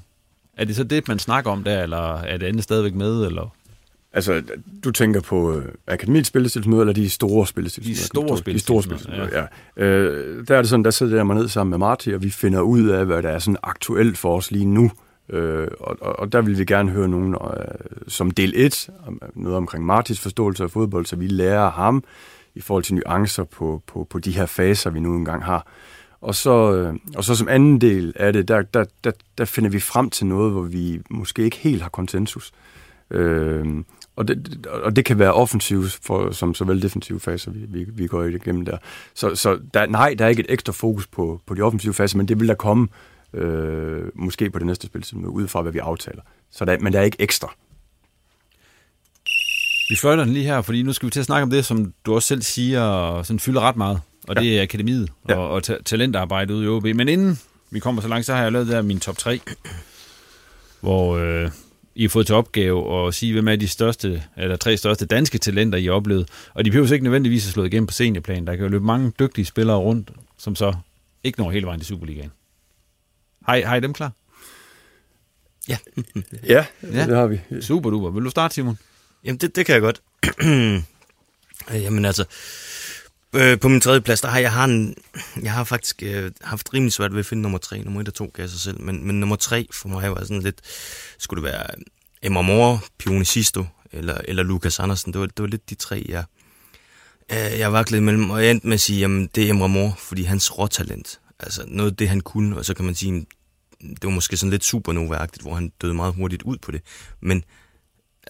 [0.58, 3.56] Er det så det, man snakker om der, eller er det andet stadigvæk med, eller?
[4.14, 4.44] Altså,
[4.84, 8.00] du tænker på øh, akademiets spillestilsmøder, eller de store spillestilsmøder?
[8.00, 9.84] De store spillestilsmøder, De store spillestilsmøder, ja.
[9.86, 9.86] ja.
[9.86, 12.30] Øh, der er det sådan, der sidder jeg mig ned sammen med Marti, og vi
[12.30, 14.92] finder ud af, hvad der er sådan aktuelt for os lige nu.
[15.30, 17.66] Øh, og, og der vil vi gerne høre nogen øh,
[18.08, 18.90] som del 1,
[19.36, 22.04] noget omkring Martis forståelse af fodbold, så vi lærer ham
[22.56, 25.68] i forhold til nuancer på, på, på de her faser, vi nu engang har.
[26.22, 29.70] Og så, øh, og så som anden del af det, der, der, der, der finder
[29.70, 32.52] vi frem til noget, hvor vi måske ikke helt har konsensus.
[33.12, 33.84] Øh,
[34.16, 38.08] og, det, og det kan være offensivt for, som såvel defensive faser, vi, vi, vi
[38.08, 38.78] går igennem der.
[39.14, 42.18] Så, så der, nej, der er ikke et ekstra fokus på, på de offensive faser,
[42.18, 42.88] men det vil der komme
[43.34, 46.22] øh, måske på det næste spil, ud fra hvad vi aftaler.
[46.52, 47.54] Så der, men der er ikke ekstra.
[49.90, 51.94] Vi fløjter den lige her, fordi nu skal vi til at snakke om det, som
[52.06, 54.42] du også selv siger, sådan fylder ret meget, og ja.
[54.42, 55.36] det er akademiet ja.
[55.36, 56.84] og, og ta- talentarbejdet ude i OB.
[56.84, 57.40] Men inden
[57.72, 59.42] vi kommer så langt, så har jeg lavet der min top 3,
[60.80, 61.52] hvor øh,
[61.96, 65.38] I har fået til opgave at sige, hvem er de største, eller tre største danske
[65.38, 66.30] talenter, I har oplevet.
[66.54, 68.48] Og de behøver ikke nødvendigvis at slå igennem på seniorplan.
[68.48, 70.74] Der kan jo løbe mange dygtige spillere rundt, som så
[71.24, 72.32] ikke når hele vejen til Superligaen.
[73.46, 74.12] Har har I dem klar?
[75.68, 75.78] Ja.
[76.48, 77.40] ja, ja, det har vi.
[77.62, 78.10] Super duper.
[78.10, 78.78] Vil du starte, Simon?
[79.24, 80.02] Jamen, det, det kan jeg godt.
[81.84, 82.26] Jamen altså,
[83.36, 84.96] øh, på min tredje plads, der har jeg, har en,
[85.42, 87.84] jeg har faktisk øh, haft rimelig svært ved at finde nummer tre.
[87.84, 90.22] Nummer et og to kan jeg sig selv, men, men nummer tre for mig var
[90.22, 90.62] sådan lidt,
[91.18, 91.66] skulle det være
[92.24, 95.14] Emma Moore, Pione Sisto eller, eller Lukas Andersen.
[95.14, 96.24] Det var, det var lidt de tre, jeg,
[97.32, 98.30] øh, jeg var lidt imellem.
[98.30, 101.64] Og jeg endte med at sige, jamen det er Emma Moore, fordi hans råtalent, altså
[101.68, 103.26] noget af det, han kunne, og så kan man sige,
[103.82, 106.82] det var måske sådan lidt supernova hvor han døde meget hurtigt ud på det.
[107.22, 107.44] Men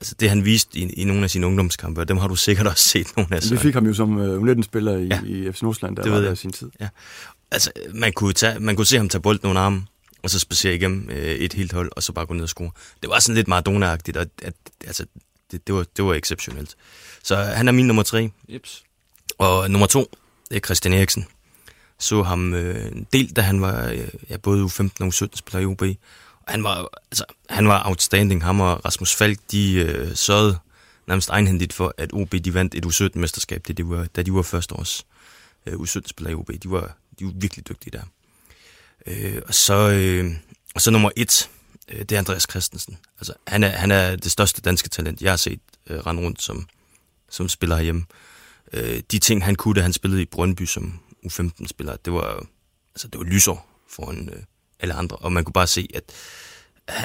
[0.02, 2.68] altså det han viste i, i nogle af sine ungdomskampe, og dem har du sikkert
[2.68, 3.42] også set nogle af.
[3.52, 5.22] Vi fik ham jo som uh, U19-spiller i, ja.
[5.26, 6.70] i FC Nordsjælland, der det var der i sin tid.
[6.80, 6.88] Ja.
[7.52, 9.88] Altså, man kunne, tage, man kunne se ham tage bolden under armen,
[10.24, 12.72] og så spacere igennem øh, et helt hold, og så bare gå ned og score.
[13.02, 14.54] Det var sådan lidt Maradona-agtigt, og at,
[14.86, 15.06] altså,
[15.52, 16.76] det, det, var, det var exceptionelt.
[17.24, 18.32] Så han er min nummer tre.
[18.50, 18.84] Jeps.
[19.38, 20.12] Og nummer to,
[20.50, 21.26] det er Christian Eriksen.
[22.00, 25.60] Så ham øh, en del, da han var øh, ja, både U15 og U17 spiller
[25.60, 25.84] i OB
[26.52, 28.44] han var, altså, han var outstanding.
[28.44, 30.60] Ham og Rasmus Falk, de øh, sørgede
[31.08, 34.42] nærmest egenhændigt for, at OB de vandt et U17-mesterskab, det det var, da de var
[34.42, 35.06] første års
[35.66, 36.52] øh, U17-spillere i OB.
[36.64, 38.04] De var, de var virkelig dygtige der.
[39.08, 40.32] Øh, og, så, øh,
[40.76, 41.50] og så nummer et,
[41.88, 42.98] øh, det er Andreas Christensen.
[43.18, 46.42] Altså, han, er, han er det største danske talent, jeg har set øh, rende rundt
[46.42, 46.68] som,
[47.30, 48.06] som spiller herhjemme.
[48.74, 52.46] Øh, de ting, han kunne, da han spillede i Brøndby som U15-spiller, det var,
[52.96, 54.44] altså, det var lysår foran, øh,
[54.82, 56.04] alle andre, og man kunne bare se, at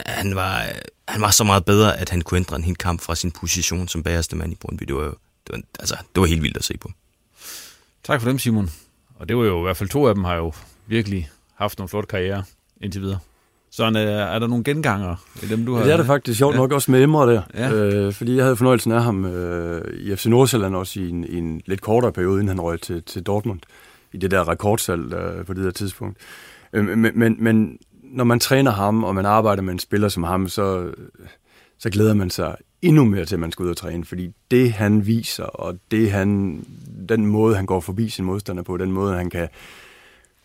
[0.06, 0.66] han var,
[1.08, 3.88] han var så meget bedre, at han kunne ændre en hel kamp fra sin position
[3.88, 4.84] som bagerste mand i Brøndby.
[4.84, 6.90] Det var, det var, altså, det var helt vildt at se på.
[8.04, 8.70] Tak for dem, Simon.
[9.14, 10.52] Og det var jo i hvert fald to af dem har jo
[10.86, 12.44] virkelig haft nogle flotte karriere
[12.80, 13.18] indtil videre.
[13.70, 15.80] Så er, er der nogle genganger i dem, du har?
[15.80, 16.60] Ja, det er det faktisk sjovt ja.
[16.60, 17.42] nok også med Emre der.
[17.54, 17.72] Ja.
[17.72, 21.36] Øh, fordi jeg havde fornøjelsen af ham øh, i FC Nordsjælland også i en, i
[21.36, 23.60] en lidt kortere periode, inden han røg til, til Dortmund.
[24.12, 26.18] I det der rekordsalg øh, på det der tidspunkt.
[26.76, 30.22] Øh, men, men, men når man træner ham, og man arbejder med en spiller som
[30.22, 30.92] ham, så,
[31.78, 34.72] så glæder man sig endnu mere til, at man skal ud og træne, fordi det
[34.72, 36.60] han viser, og det han,
[37.08, 39.48] den måde, han går forbi sin modstander på, den måde, han kan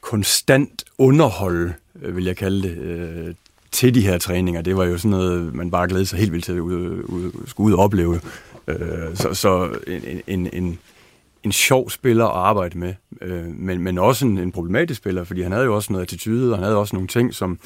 [0.02, 3.36] konstant underholde, øh, vil jeg kalde det, øh,
[3.72, 6.46] til de her træninger, det var jo sådan noget, man bare glæder sig helt vildt
[6.46, 8.20] til at ud, ud, skulle ud og opleve.
[8.68, 10.80] Øh, så så en, en, en,
[11.44, 15.42] en sjov spiller at arbejde med, øh, men, men også en, en problematisk spiller, fordi
[15.42, 17.60] han havde jo også noget attitude, og han havde også nogle ting, som,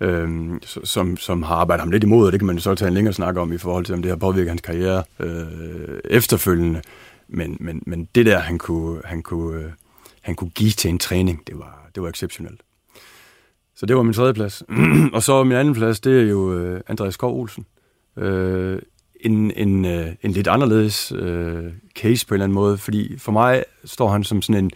[0.00, 0.50] øh,
[0.84, 2.94] som, som har arbejdet ham lidt imod, og det kan man jo så tage en
[2.94, 6.82] længere snak om i forhold til, om det har påvirket hans karriere øh, efterfølgende.
[7.28, 9.70] Men, men, men det der, han kunne, han, kunne, øh,
[10.20, 12.60] han kunne give til en træning, det var, det var exceptionelt.
[13.76, 14.62] Så det var min tredje plads.
[15.14, 17.66] og så min anden plads, det er jo øh, Andreas Skov Olsen.
[18.16, 18.78] Øh,
[19.22, 23.32] en, en, øh, en lidt anderledes øh, case på en eller anden måde, fordi for
[23.32, 24.70] mig står han som sådan en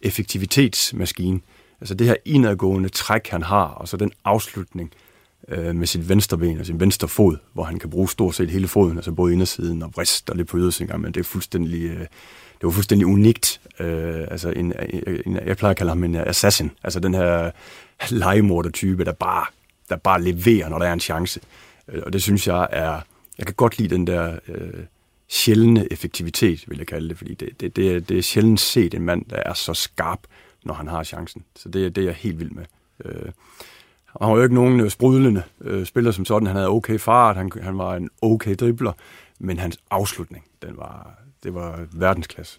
[0.00, 1.40] effektivitetsmaskine.
[1.80, 4.92] Altså det her indadgående træk, han har, og så den afslutning
[5.48, 8.50] øh, med sit venstre ben og sin venstre fod, hvor han kan bruge stort set
[8.50, 11.82] hele foden, altså både indersiden og vrist og lidt på ydersiden, men det er fuldstændig,
[11.82, 13.60] øh, det var fuldstændig unikt.
[13.80, 14.72] Øh, altså en,
[15.26, 16.70] en, jeg plejer at kalde ham en assassin.
[16.84, 17.50] Altså den her
[18.10, 19.46] legemorder-type, der bare,
[19.88, 21.40] der bare leverer, når der er en chance.
[21.88, 23.00] Øh, og det synes jeg er...
[23.38, 24.84] Jeg kan godt lide den der øh,
[25.28, 28.94] sjældne effektivitet, vil jeg kalde det, fordi det, det, det, er, det er sjældent set
[28.94, 30.20] en mand, der er så skarp,
[30.64, 31.44] når han har chancen.
[31.56, 32.64] Så det, det er jeg helt vild med.
[33.04, 33.32] Øh,
[34.20, 36.46] han var jo ikke nogen øh, sprudlende øh, spiller som sådan.
[36.46, 38.92] Han havde okay fart, han, han var en okay dribler,
[39.38, 42.58] men hans afslutning, den var, det var verdensklasse.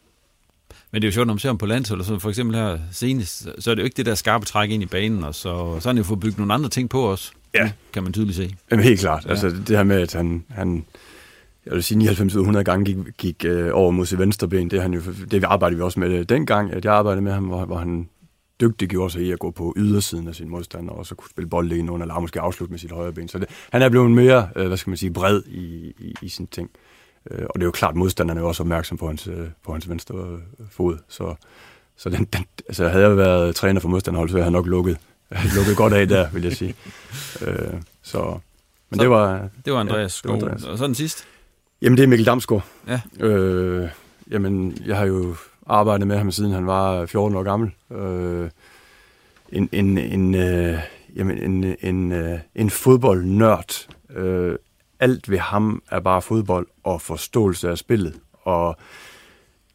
[0.92, 2.80] Men det er jo sjovt, når man ser ham på landsholdet, så for eksempel her
[2.92, 5.80] senest, så er det jo ikke det der skarpe træk ind i banen, og så,
[5.80, 7.34] så har han jo fået bygget nogle andre ting på os.
[7.56, 7.72] Ja.
[7.94, 8.56] Kan man tydeligt se.
[8.72, 9.26] Jamen helt klart.
[9.26, 9.30] Ja.
[9.30, 10.86] Altså det her med, at han, han
[11.66, 14.82] jeg vil sige 99 100 gange gik, gik øh, over mod sit venstre ben, det,
[14.82, 17.66] han jo, det arbejdede vi også med øh, dengang, at jeg arbejdede med ham, hvor,
[17.66, 18.10] hvor han
[18.62, 21.50] dygtig gjorde sig i at gå på ydersiden af sin modstander, og så kunne spille
[21.50, 23.28] bold ind under, eller måske afslutte med sit højre ben.
[23.28, 26.30] Så det, han er blevet mere, øh, hvad skal man sige, bred i, i, i
[26.30, 26.70] sin ting.
[27.32, 29.90] Øh, og det er jo klart, modstanderne er også opmærksom på hans, øh, på hans
[29.90, 30.98] venstre øh, fod.
[31.08, 31.36] Så,
[31.98, 34.98] så den, den, altså, havde jeg været træner for modstanderhold, så havde jeg nok lukket,
[35.56, 36.76] lukket godt af der, vil jeg sige.
[37.42, 37.58] Øh,
[38.02, 38.40] så,
[38.90, 39.50] men så, det var...
[39.66, 40.64] Det var Andreas, ja, Andreas.
[40.64, 41.24] Og så den sidste?
[41.82, 42.66] Jamen, det er Mikkel Damsgaard.
[42.88, 43.02] Ja.
[43.20, 43.90] Øh,
[44.32, 45.36] jamen, jeg har jo
[45.68, 47.72] arbejdet med ham, siden han var 14 år gammel.
[47.92, 48.50] Øh,
[49.50, 50.80] en, en, en, øh,
[51.16, 53.88] jamen, en, en, øh, en fodboldnørd.
[54.16, 54.56] Øh,
[55.00, 58.16] alt ved ham er bare fodbold og forståelse af spillet.
[58.34, 58.78] Og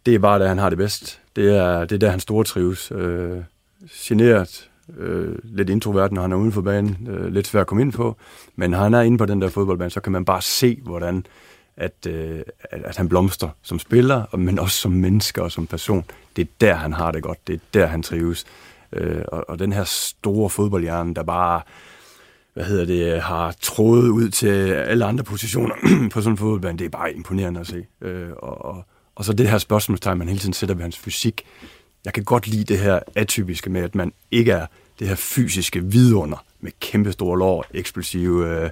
[0.07, 1.21] det er bare der, han har det bedst.
[1.37, 2.93] Det er, det er der, han store trives.
[2.95, 3.39] Øh,
[3.93, 7.09] generet, øh, lidt introvert, når han er uden for banen.
[7.11, 8.17] Øh, lidt svært at komme ind på.
[8.57, 11.27] Men når han er inde på den der fodboldbane, så kan man bare se, hvordan
[11.77, 16.05] at, øh, at, at han blomstrer som spiller, men også som menneske og som person.
[16.37, 17.47] Det er der, han har det godt.
[17.47, 18.45] Det er der, han trives.
[18.93, 21.61] Øh, og, og den her store fodboldhjerne, der bare
[22.55, 25.75] hvad hedder det, har trådet ud til alle andre positioner
[26.13, 27.87] på sådan en fodboldbane, det er bare imponerende at se.
[28.03, 31.45] Øh, og, og, og så det her spørgsmålstegn, man hele tiden sætter ved hans fysik.
[32.05, 34.67] Jeg kan godt lide det her atypiske med, at man ikke er
[34.99, 38.71] det her fysiske vidunder med kæmpe store lår, eksplosive øh,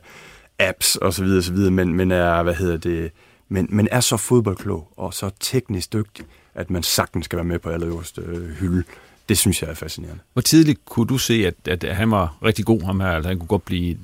[0.58, 3.12] apps og så videre, så videre, men, men er, hvad hedder det,
[3.48, 7.58] men, men er så fodboldklog og så teknisk dygtig, at man sagtens skal være med
[7.58, 8.84] på allerøverste øh, hylde.
[9.28, 10.20] Det synes jeg er fascinerende.
[10.32, 13.38] Hvor tidligt kunne du se, at, at han var rigtig god, ham her, altså han
[13.38, 13.96] kunne godt blive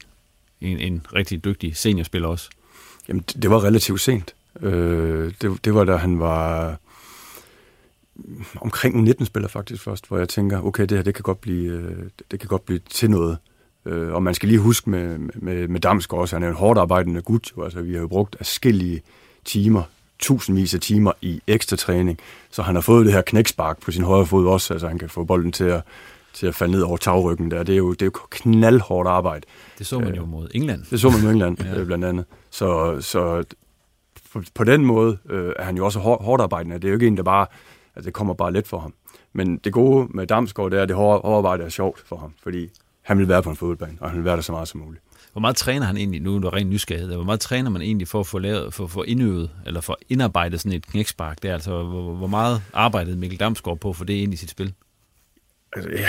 [0.60, 2.48] en, en rigtig dygtig seniorspiller også?
[3.08, 4.34] Jamen, det var relativt sent.
[4.60, 6.76] Øh, det, det var da han var
[8.60, 11.72] omkring 19 spiller faktisk først, hvor jeg tænker, okay, det her det kan godt blive,
[11.72, 11.96] øh,
[12.30, 13.38] det kan godt blive til noget.
[13.86, 16.78] Øh, og man skal lige huske med, med, med Damsgaard også, han er en hårdt
[16.78, 17.52] arbejdende gut.
[17.56, 17.62] Jo.
[17.62, 19.02] Altså, vi har jo brugt afskillige
[19.44, 19.82] timer,
[20.18, 22.18] tusindvis af timer i ekstra træning.
[22.50, 25.08] Så han har fået det her knækspark på sin højre fod også, altså han kan
[25.08, 25.82] få bolden til at,
[26.32, 27.62] til at falde ned over tagryggen der.
[27.62, 29.46] Det er jo, det er jo knaldhårdt arbejde.
[29.78, 30.82] Det så man jo mod England.
[30.90, 31.78] Det så man mod England, ja.
[31.78, 32.24] Øh, blandt andet.
[32.50, 33.44] Så, så
[34.32, 36.76] på, på den måde øh, er han jo også hårdt arbejdende.
[36.76, 37.46] Det er jo ikke en, der bare,
[37.96, 38.94] altså det kommer bare let for ham.
[39.32, 42.16] Men det gode med Damsgaard, det er, at det hårde, hårde arbejde er sjovt for
[42.16, 42.68] ham, fordi
[43.02, 45.02] han vil være på en fodboldbane, og han vil være der så meget som muligt.
[45.32, 48.08] Hvor meget træner han egentlig, nu er du rent nysgerrighed, hvor meget træner man egentlig
[48.08, 51.54] for at få, lavet, for, for indøvet, eller for indarbejdet sådan et knækspark der?
[51.54, 54.72] Altså, hvor, hvor meget arbejdede Mikkel Damsgaard på for det ind i sit spil?
[55.72, 56.08] Altså, ja,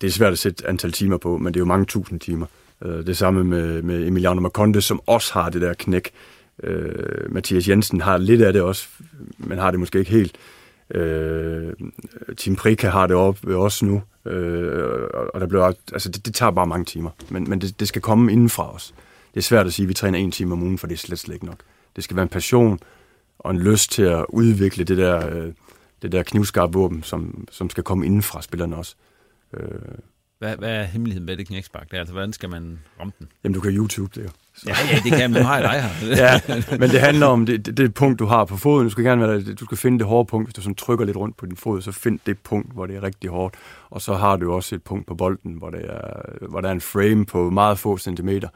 [0.00, 2.46] det er svært at sætte antal timer på, men det er jo mange tusind timer.
[2.82, 6.10] Øh, det samme med, med Emiliano Marconde, som også har det der knæk.
[6.62, 8.88] Uh, Mathias Jensen har lidt af det også,
[9.38, 10.36] men har det måske ikke helt.
[10.90, 11.72] Øh,
[12.36, 14.02] Team Prika har det op, også nu.
[14.30, 17.88] Øh, og der bliver, altså det, det tager bare mange timer, men, men det, det
[17.88, 18.94] skal komme indenfra os.
[19.34, 20.98] Det er svært at sige, at vi træner en time om ugen, for det er
[20.98, 21.58] slet, slet ikke nok.
[21.96, 22.78] Det skal være en passion
[23.38, 25.52] og en lyst til at udvikle det der, øh,
[26.02, 28.94] det der knivskarpe våben, som, som skal komme indenfra spillerne også.
[29.54, 29.68] Øh,
[30.38, 31.88] hvad, hvad er hemmeligheden med det knækspark?
[31.92, 33.28] Altså, hvordan skal man ramme den?
[33.44, 34.30] Jamen, du kan YouTube det jo.
[34.66, 35.40] Ja, ja, det kan man.
[35.40, 36.16] Nu har jeg dig her.
[36.24, 38.84] ja, men det handler om det, det, det, punkt, du har på foden.
[38.84, 40.46] Du skal gerne være, du skal finde det hårde punkt.
[40.46, 42.96] Hvis du sådan trykker lidt rundt på din fod, så find det punkt, hvor det
[42.96, 43.54] er rigtig hårdt.
[43.90, 46.72] Og så har du også et punkt på bolden, hvor, det er, hvor der er
[46.72, 48.48] en frame på meget få centimeter,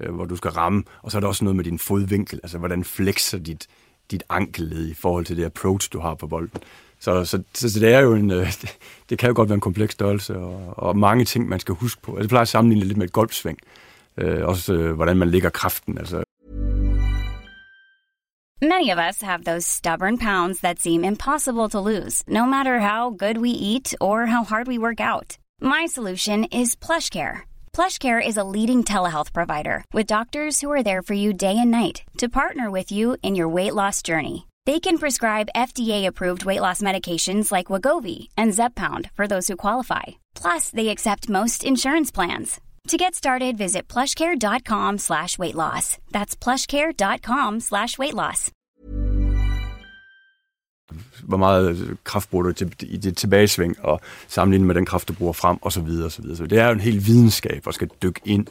[0.00, 0.84] øh, hvor du skal ramme.
[1.02, 3.66] Og så er der også noget med din fodvinkel, altså hvordan flexer dit,
[4.10, 6.60] dit ankelled i forhold til det approach, du har på bolden.
[7.00, 8.78] Så, så, så, det er jo en, øh, det,
[9.10, 12.02] det kan jo godt være en kompleks størrelse, og, og mange ting, man skal huske
[12.02, 12.18] på.
[12.18, 13.58] Jeg plejer at sammenligne lidt med et golfsving.
[14.18, 15.98] Øh, også øh, hvordan man lægger kraften.
[15.98, 16.22] Altså.
[18.62, 23.10] Many of us have those stubborn pounds that seem impossible to lose, no matter how
[23.10, 25.36] good we eat or how hard we work out.
[25.60, 27.40] My solution is PlushCare.
[27.74, 31.70] PlushCare is a leading telehealth provider with doctors who are there for you day and
[31.70, 34.46] night to partner with you in your weight loss journey.
[34.66, 40.06] They can prescribe FDA-approved weight loss medications like Wagovi and Zeppound for those who qualify.
[40.34, 42.60] Plus, they accept most insurance plans.
[42.88, 45.98] To get started, visit plushcare.com slash weight loss.
[46.10, 48.50] That's plushcare.com slash weight loss.
[51.22, 55.08] hvor meget øh, kraft bruger du til, i det tilbagesving, og sammenlignet med den kraft,
[55.08, 56.36] du bruger frem, og så videre, og så videre.
[56.36, 58.46] Så det er jo en hel videnskab, at skal dykke ind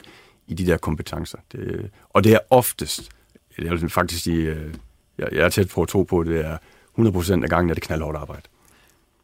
[0.46, 1.38] i de der kompetencer.
[1.52, 3.10] Det, øh, og det er oftest,
[3.56, 4.74] det er faktisk i øh,
[5.18, 6.56] jeg, jeg er tæt på at tro på, at det er
[6.98, 8.42] 100% af gangen, at det knaldhårdt arbejde.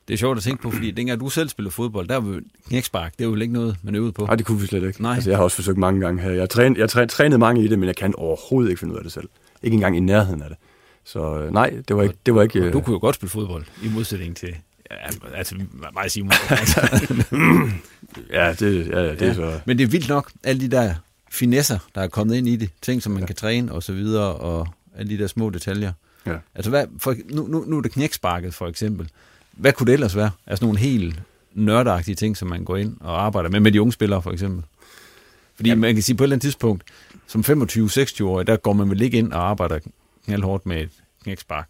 [0.08, 3.12] Det er sjovt at tænke på, fordi dengang du selv spiller fodbold, der var knækspark,
[3.18, 4.26] det er jo ikke noget, man øvede på.
[4.26, 5.02] Nej, det kunne vi slet ikke.
[5.02, 5.14] Nej.
[5.14, 6.30] Altså, jeg har også forsøgt mange gange her.
[6.30, 9.04] Jeg trænet, jeg trænet mange i det, men jeg kan overhovedet ikke finde ud af
[9.04, 9.28] det selv.
[9.62, 10.58] Ikke engang i nærheden af det.
[11.04, 12.14] Så øh, nej, det var ikke...
[12.26, 14.54] Det var ikke du kunne jo godt spille fodbold, i modsætning til...
[14.90, 14.96] Ja,
[15.34, 15.54] altså,
[15.94, 16.32] mig Simon.
[16.50, 16.80] Altså.
[18.32, 19.26] ja, det, ja, det ja.
[19.26, 19.60] er så...
[19.66, 20.94] Men det er vildt nok, alle de der
[21.30, 22.70] finesser, der er kommet ind i det.
[22.82, 23.26] Ting, som man ja.
[23.26, 24.68] kan træne og så videre, og
[24.98, 25.92] alle de der små detaljer.
[26.26, 26.36] Ja.
[26.54, 29.08] Altså, hvad, for, nu, nu, nu er det knæksparket, for eksempel.
[29.52, 30.30] Hvad kunne det ellers være?
[30.46, 31.22] Altså nogle helt
[31.54, 34.64] nørdagtige ting, som man går ind og arbejder med, med de unge spillere, for eksempel.
[35.54, 35.74] Fordi ja.
[35.74, 36.84] man kan sige, på et eller andet tidspunkt,
[37.26, 39.78] som 25-26-årig, der går man vel ikke ind og arbejder
[40.24, 40.90] knaldhårdt med et
[41.22, 41.68] knækspark.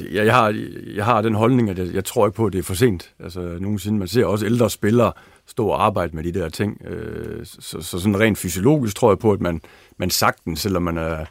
[0.00, 2.58] Jeg, jeg, har, jeg har den holdning, at jeg, jeg tror ikke på, at det
[2.58, 3.12] er for sent.
[3.20, 5.12] Altså, nogensinde, man ser også ældre spillere
[5.46, 6.84] stå og arbejde med de der ting.
[6.86, 9.60] Øh, så, så sådan rent fysiologisk tror jeg på, at man,
[9.96, 11.24] man sagtens, selvom man er,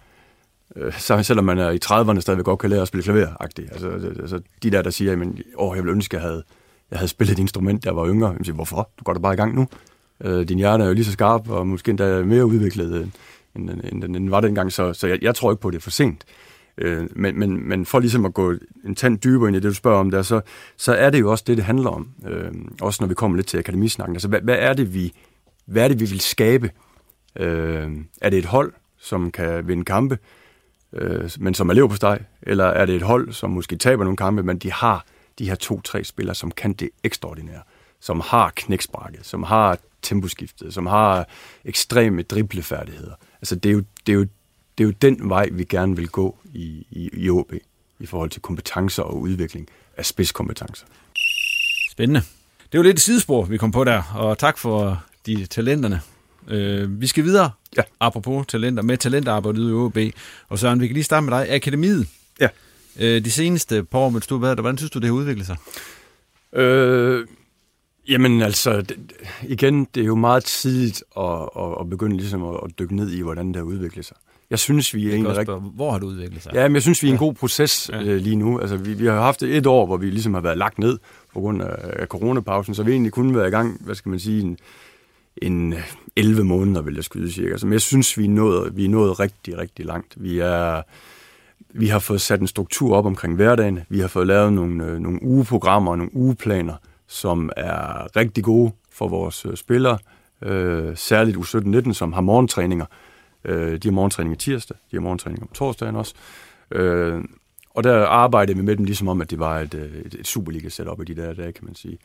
[0.76, 3.72] øh, selvom man er i 30'erne, stadigvæk godt kan lære at spille klaver -agtigt.
[3.72, 6.44] Altså, altså, altså, de der, der siger, at åh, jeg ville ønske, at jeg havde,
[6.92, 8.30] jeg havde spillet et instrument, der var yngre.
[8.30, 8.90] Jeg siger, hvorfor?
[9.00, 9.68] Du går da bare i gang nu.
[10.24, 13.08] Øh, din hjerne er jo lige så skarp, og måske endda mere udviklet, øh,
[13.56, 15.72] end, end, end, end den var dengang, så, så jeg, jeg tror ikke på, at
[15.72, 16.26] det er for sent.
[16.78, 18.54] Øh, men, men, men for ligesom at gå
[18.86, 20.42] en tand dybere ind i det, du spørger om der, så,
[20.78, 22.10] så er det jo også det, det handler om.
[22.28, 22.52] Øh,
[22.82, 24.16] også når vi kommer lidt til akademisnakken.
[24.16, 25.14] Altså, hvad, hvad, er det, vi,
[25.66, 26.72] hvad er det, vi vil skabe?
[27.40, 27.92] Øh,
[28.22, 30.18] er det et hold, som kan vinde kampe,
[30.94, 32.20] øh, men som er lever på steg?
[32.42, 35.06] Eller er det et hold, som måske taber nogle kampe, men de har
[35.40, 37.62] de her to-tre spillere, som kan det ekstraordinære?
[38.00, 41.28] Som har knæksparket, som har temposkiftet, som har
[41.66, 43.14] ekstreme driblefærdigheder.
[43.42, 44.28] Altså, det er jo, det er jo
[44.78, 47.54] det er jo den vej, vi gerne vil gå i, i, i OB,
[48.00, 49.68] i forhold til kompetencer og udvikling
[49.98, 50.86] af spidskompetencer.
[51.92, 52.22] Spændende.
[52.72, 56.02] Det var lidt et sidespor, vi kom på der, og tak for de talenterne.
[56.48, 57.82] Øh, vi skal videre, ja.
[58.00, 59.98] apropos talenter, med talentarbejdet i OB.
[60.50, 61.50] Og Søren, vi kan lige starte med dig.
[61.50, 62.08] Akademiet.
[62.40, 62.48] Ja.
[63.00, 65.14] Øh, de seneste par år, mens du har været der, hvordan synes du, det har
[65.14, 65.58] udviklet sig?
[66.54, 67.28] Øh,
[68.08, 68.98] Jamen altså, det,
[69.44, 73.12] igen, det er jo meget tidligt at, at, at begynde ligesom at, at dykke ned
[73.12, 74.18] i, hvordan det har udviklet sig.
[74.50, 75.56] Jeg synes, vi er en rigtig...
[75.56, 76.54] Hvor har det udviklet sig?
[76.54, 78.02] Ja, men jeg synes, vi er i en god proces ja.
[78.02, 78.60] øh, lige nu.
[78.60, 80.98] Altså, vi, vi har haft et år, hvor vi ligesom har været lagt ned
[81.34, 84.20] på grund af, af coronapausen, så vi egentlig kun været i gang, hvad skal man
[84.20, 84.58] sige, en,
[85.38, 87.58] en øh, 11 måneder, vil jeg skyde cirka.
[87.58, 90.14] Så, men jeg synes, vi er, nået, vi er nået rigtig, rigtig langt.
[90.16, 90.82] Vi er...
[91.76, 93.80] Vi har fået sat en struktur op omkring hverdagen.
[93.90, 96.76] Vi har fået lavet nogle, øh, nogle ugeprogrammer og nogle ugeplaner,
[97.08, 99.98] som er rigtig gode for vores øh, spillere.
[100.42, 102.86] Øh, særligt U17-19, som har morgentræninger.
[103.46, 106.14] Øh, de har morgentræning tirsdag, de har morgentræning om torsdagen også.
[106.72, 107.24] Øh,
[107.70, 111.02] og der arbejdede vi med dem ligesom om, at det var et, et, et Superliga-setup
[111.02, 111.98] i de der dage, kan man sige.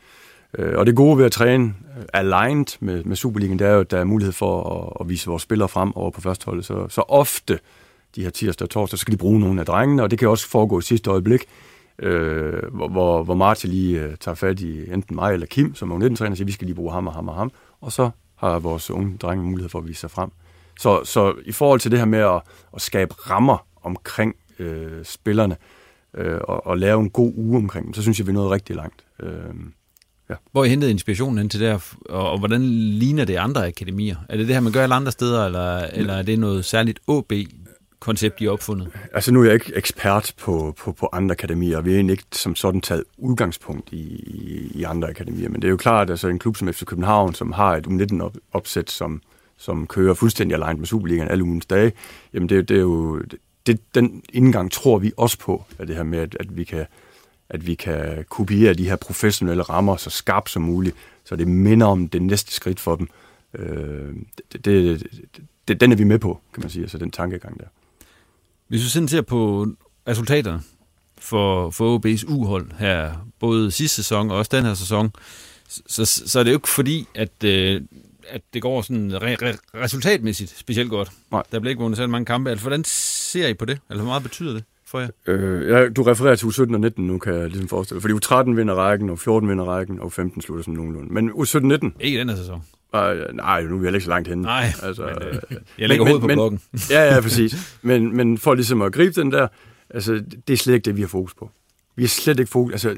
[0.57, 3.79] Øh, og det gode ved at træne øh, aligned med, med Superligaen, det er jo,
[3.79, 6.65] at der er mulighed for at, at vise vores spillere frem over på førsteholdet.
[6.65, 7.59] Så, så ofte
[8.15, 10.29] de her tirsdag og torsdag, så skal de bruge nogle af drengene, og det kan
[10.29, 11.45] også foregå i sidste øjeblik
[12.01, 16.09] øh, hvor, hvor Martin lige øh, tager fat i enten mig eller Kim, som er
[16.09, 18.59] 19-træner, og siger, vi skal lige bruge ham og ham og ham, og så har
[18.59, 20.29] vores unge drenge mulighed for at vise sig frem.
[20.79, 22.41] Så, så i forhold til det her med at,
[22.75, 25.57] at skabe rammer omkring øh, spillerne,
[26.13, 28.51] øh, og, og lave en god uge omkring dem, så synes jeg, vi er nået
[28.51, 29.05] rigtig langt.
[29.19, 29.53] Øh,
[30.29, 30.35] ja.
[30.51, 34.15] Hvor I hentede inspirationen ind til det her, og, og hvordan ligner det andre akademier?
[34.29, 36.99] Er det det her, man gør alle andre steder, eller, eller er det noget særligt
[37.07, 37.33] OB,
[37.99, 38.89] koncept, de har opfundet?
[39.13, 42.23] Altså nu er jeg ikke ekspert på, på, på andre akademier, vi har egentlig ikke
[42.31, 46.09] som sådan taget udgangspunkt i, i, i andre akademier, men det er jo klart, at
[46.09, 49.21] altså en klub som FC København, som har et U19-opsæt, som,
[49.57, 51.91] som kører fuldstændig alene med Superligaen alle ugens dage,
[52.33, 53.21] jamen det, det er jo,
[53.65, 56.85] det, den indgang tror vi også på, at det her med, at, at vi kan
[57.49, 60.95] at vi kan kopiere de her professionelle rammer så skarpt som muligt,
[61.25, 63.09] så det minder om det næste skridt for dem.
[63.53, 64.15] Øh,
[64.51, 65.07] det, det,
[65.67, 67.65] det, den er vi med på, kan man sige, altså den tankegang der.
[68.67, 69.67] Hvis du sådan ser på
[70.07, 70.61] resultaterne
[71.17, 75.11] for, for OB's uhold her, både sidste sæson og også den her sæson,
[75.67, 77.81] så, så er det jo ikke fordi, at, øh,
[78.27, 81.11] at det går sådan re, re, resultatmæssigt specielt godt.
[81.31, 81.43] Nej.
[81.51, 82.49] Der bliver ikke vundet særlig mange kampe.
[82.49, 83.79] Altså, hvordan ser I på det?
[83.89, 85.09] Eller hvor meget betyder det for jer?
[85.27, 88.01] Øh, ja, du refererer til U17 og 19 nu, kan jeg ligesom forestille.
[88.01, 91.13] Fordi U13 vinder rækken, og 14 vinder rækken, og 15 slutter sådan nogenlunde.
[91.13, 91.91] Men U17-19...
[91.99, 92.63] Ikke i den her sæson.
[92.93, 94.43] Uh, nej, nu er vi heller ikke så langt henne.
[94.43, 96.61] Nej, altså, men, øh, jeg lægger hovedet på bloggen.
[96.89, 97.77] ja, ja, præcis.
[97.81, 99.47] Men, men for ligesom at gribe den der,
[99.89, 101.51] altså, det er slet ikke det, vi har fokus på.
[101.95, 102.71] Vi har slet ikke fokus...
[102.71, 102.97] Altså,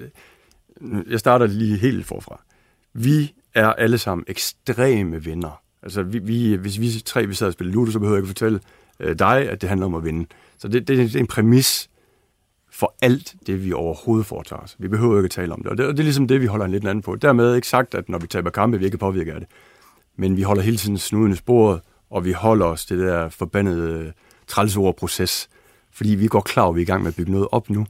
[1.09, 2.41] jeg starter lige helt forfra.
[2.93, 5.61] Vi er alle sammen ekstreme vinder.
[5.83, 8.27] Altså, vi, vi, hvis vi tre vi sad og spillede Ludo, så behøver jeg ikke
[8.27, 8.59] fortælle
[8.99, 10.25] øh, dig, at det handler om at vinde.
[10.61, 11.89] Så det, det, det er en præmis
[12.71, 14.75] for alt det, vi overhovedet foretager os.
[14.79, 16.45] Vi behøver ikke at tale om det, og det, og det er ligesom det, vi
[16.45, 17.15] holder en lidt anden på.
[17.15, 19.49] Dermed ikke sagt, at når vi taber kampe, vi ikke påvirker af det.
[20.15, 23.99] Men vi holder hele tiden snuden i sporet, og vi holder os det der forbandede
[23.99, 24.11] øh,
[24.47, 25.49] trælsord proces,
[25.91, 27.85] fordi vi går klar, at vi er i gang med at bygge noget op nu.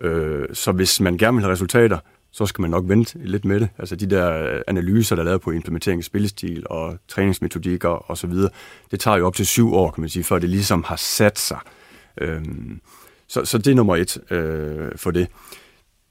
[0.00, 1.98] Øh, så hvis man gerne vil have resultater,
[2.30, 3.68] så skal man nok vente lidt med det.
[3.78, 8.32] Altså de der øh, analyser, der er lavet på implementering af spillestil og træningsmetodikker osv.,
[8.90, 11.38] det tager jo op til syv år, kan man sige, før det ligesom har sat
[11.38, 11.58] sig.
[12.20, 12.80] Øhm,
[13.26, 15.28] så, så det er nummer et øh, for det.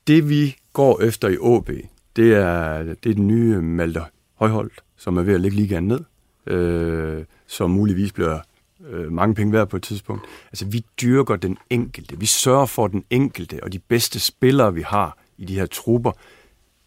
[0.08, 1.70] Det vi går efter i AB,
[2.16, 4.01] det er, det er den nye Malte
[4.36, 5.99] Højholdt, som er ved at lægge ligaen ned,
[6.47, 8.39] øh, som muligvis bliver
[8.89, 10.24] øh, mange penge værd på et tidspunkt.
[10.51, 12.20] Altså, vi dyrker den enkelte.
[12.20, 16.12] Vi sørger for den enkelte, og de bedste spillere, vi har i de her trupper,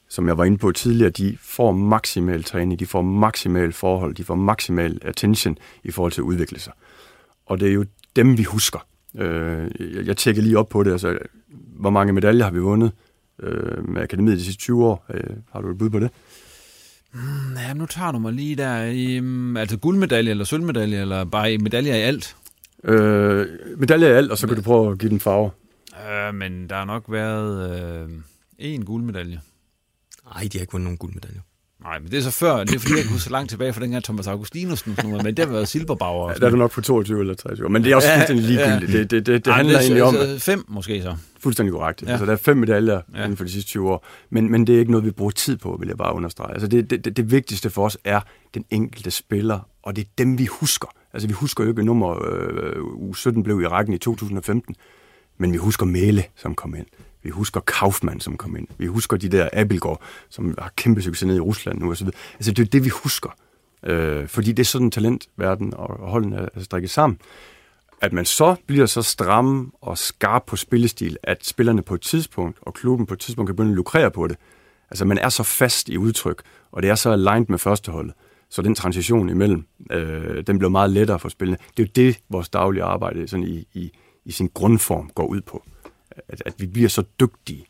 [0.09, 4.25] som jeg var inde på tidligere, de får maksimal træning, de får maksimal forhold, de
[4.25, 6.73] får maksimal attention i forhold til at udvikle sig.
[7.47, 7.85] Og det er jo
[8.17, 8.87] dem, vi husker.
[9.19, 9.71] Øh,
[10.07, 11.19] jeg tjekker lige op på det, altså,
[11.81, 12.93] hvor mange medaljer har vi vundet
[13.43, 15.07] øh, med akademiet de sidste 20 år?
[15.15, 16.11] Øh, har du et bud på det?
[17.13, 18.85] Mm, ja, nu tager du mig lige der.
[18.85, 22.37] I, um, altså guldmedalje eller sølvmedalje, eller bare medaljer i alt?
[22.85, 23.47] Øh,
[23.77, 25.51] medaljer i alt, og så kan du prøve at give den farve.
[26.11, 28.11] Øh, men der har nok været øh,
[28.59, 29.41] en guldmedalje.
[30.35, 31.41] Nej, de har ikke vundet nogen guldmedalje.
[31.87, 33.81] Nej, men det er så før, det er fordi, jeg kunne så langt tilbage fra
[33.81, 36.29] dengang Thomas Augustinusen, men det har været Silberbauer.
[36.31, 38.47] Ja, der er du nok på 22 eller 23, men det er også ja, fuldstændig
[38.47, 38.93] ligegyldigt.
[38.95, 38.99] Ja.
[38.99, 40.17] Det, det, det, det Ej, handler det egentlig om...
[40.17, 41.17] At, fem måske så.
[41.41, 42.03] Fuldstændig korrekt.
[42.03, 42.11] Ja.
[42.11, 43.23] Altså, der er fem medaljer ja.
[43.23, 45.57] inden for de sidste 20 år, men, men det er ikke noget, vi bruger tid
[45.57, 46.53] på, vil jeg bare understrege.
[46.53, 48.21] Altså, det, det, det, det vigtigste for os er
[48.55, 50.89] den enkelte spiller, og det er dem, vi husker.
[51.13, 54.75] Altså, vi husker jo ikke nummer øh, u 17 blev i rækken i 2015,
[55.39, 56.87] men vi husker Mæle, som kom ind.
[57.27, 58.67] Vi husker Kaufmann, som kom ind.
[58.79, 62.09] Vi husker de der Abelgaard, som har kæmpe succes nede i Rusland nu osv.
[62.35, 63.31] Altså, det er det, vi husker.
[63.83, 67.19] Øh, fordi det er sådan talentverden, og holden er, er strikket sammen.
[68.01, 72.59] At man så bliver så stram og skarp på spillestil, at spillerne på et tidspunkt,
[72.63, 74.37] og klubben på et tidspunkt kan begynde at lukrere på det.
[74.91, 78.15] Altså, man er så fast i udtryk, og det er så aligned med førsteholdet.
[78.51, 81.59] Så den transition imellem, øh, den bliver meget lettere for spillerne.
[81.77, 83.91] Det er jo det, vores daglige arbejde sådan i, i,
[84.25, 85.63] i sin grundform går ud på
[86.29, 87.67] at, at vi bliver så dygtige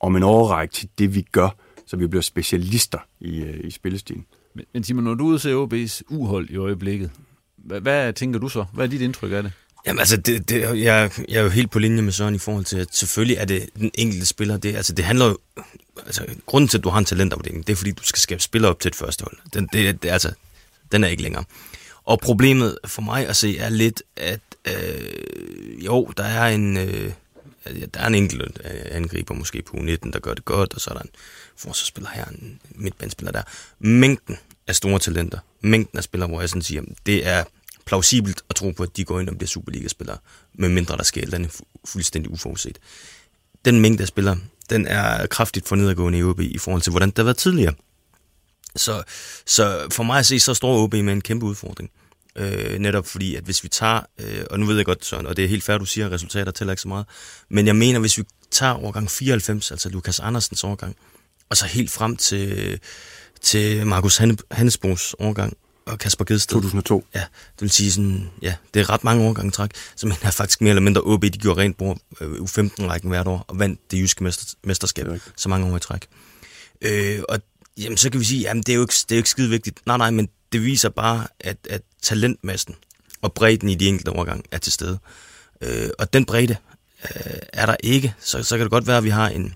[0.00, 1.48] om en overrække til det, vi gør,
[1.86, 4.26] så vi bliver specialister i, øh, i spillestilen.
[4.54, 7.10] Men, men Simon, når du udser OB's uhold i øjeblikket,
[7.56, 8.64] hvad, hvad tænker du så?
[8.72, 9.52] Hvad er dit indtryk af det?
[9.86, 12.64] Jamen altså, det, det, jeg, jeg er jo helt på linje med Søren i forhold
[12.64, 14.56] til, at selvfølgelig er det den enkelte spiller.
[14.56, 15.38] Det, altså, det handler jo...
[16.06, 18.70] Altså, grunden til, at du har en talentafdeling, det er, fordi du skal skabe spillere
[18.70, 19.36] op til et første hold.
[19.54, 20.32] Den, det, det, altså,
[20.92, 21.44] den er ikke længere.
[22.04, 26.76] Og problemet for mig at se er lidt, at øh, jo, der er en...
[26.76, 27.12] Øh,
[27.64, 30.90] der er en enkelt øh, angriber måske på U19, der gør det godt, og så
[30.90, 31.10] er der en
[31.56, 33.42] forsvarsspiller her, en midtbandspiller der.
[33.78, 34.36] Mængden
[34.66, 37.44] af store talenter, mængden af spillere, hvor jeg sådan siger, det er
[37.84, 40.18] plausibelt at tro på, at de går ind og bliver Superliga-spillere,
[40.54, 42.78] med mindre der sker den er fu- fuldstændig uforudset.
[43.64, 44.38] Den mængde af spillere,
[44.70, 47.74] den er kraftigt for nedadgående i OB i forhold til, hvordan det har været tidligere.
[48.76, 49.02] Så,
[49.46, 51.90] så for mig at se, så står OB med en kæmpe udfordring.
[52.40, 55.36] Øh, netop fordi, at hvis vi tager, øh, og nu ved jeg godt, Søren, og
[55.36, 57.06] det er helt færdigt, du siger, at resultater tæller ikke så meget,
[57.50, 60.96] men jeg mener, hvis vi tager årgang 94, altså Lukas Andersens årgang,
[61.50, 62.80] og så helt frem til,
[63.40, 64.20] til Markus
[64.50, 66.56] Hannesbos årgang, og Kasper Gedsted.
[66.56, 67.04] 2002.
[67.14, 70.30] Ja, det vil sige sådan, ja, det er ret mange årgange træk, så man er
[70.30, 73.90] faktisk mere eller mindre OB, de gjorde rent bord øh, U15-rækken hvert år, og vandt
[73.90, 76.06] det jyske mester, mesterskab så mange år i træk.
[76.82, 77.40] Øh, og
[77.76, 79.50] jamen, så kan vi sige, jamen det er jo ikke, det er jo ikke skide
[79.50, 79.86] vigtigt.
[79.86, 82.74] Nej, nej, men det viser bare, at, at talentmassen
[83.22, 84.98] og bredden i de enkelte overgang er til stede.
[85.60, 86.56] Øh, og den bredde
[87.04, 89.54] øh, er der ikke, så, så kan det godt være, at vi har en,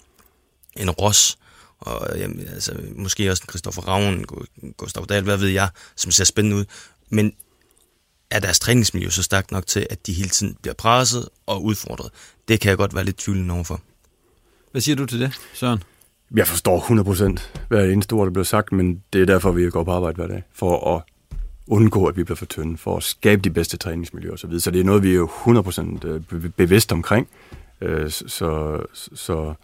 [0.77, 1.39] en Ross,
[1.79, 4.25] og jamen, altså, måske også en Christoffer Ravn,
[4.77, 6.65] Gustav Dahl, hvad ved jeg, som ser spændende ud.
[7.11, 7.33] Men
[8.31, 12.11] er deres træningsmiljø så stærkt nok til, at de hele tiden bliver presset og udfordret?
[12.49, 13.81] Det kan jeg godt være lidt tvivlende overfor.
[14.71, 15.83] Hvad siger du til det, Søren?
[16.35, 16.81] Jeg forstår
[17.39, 20.17] 100% hvad eneste ord, der bliver sagt, men det er derfor, vi går på arbejde
[20.17, 20.43] hver dag.
[20.55, 21.03] For at
[21.67, 24.39] undgå, at vi bliver for tynde, for at skabe de bedste træningsmiljøer osv.
[24.39, 24.61] Så, videre.
[24.61, 27.29] så det er noget, vi er jo 100% øh, bevidst omkring.
[27.81, 28.79] Øh, så,
[29.15, 29.55] så,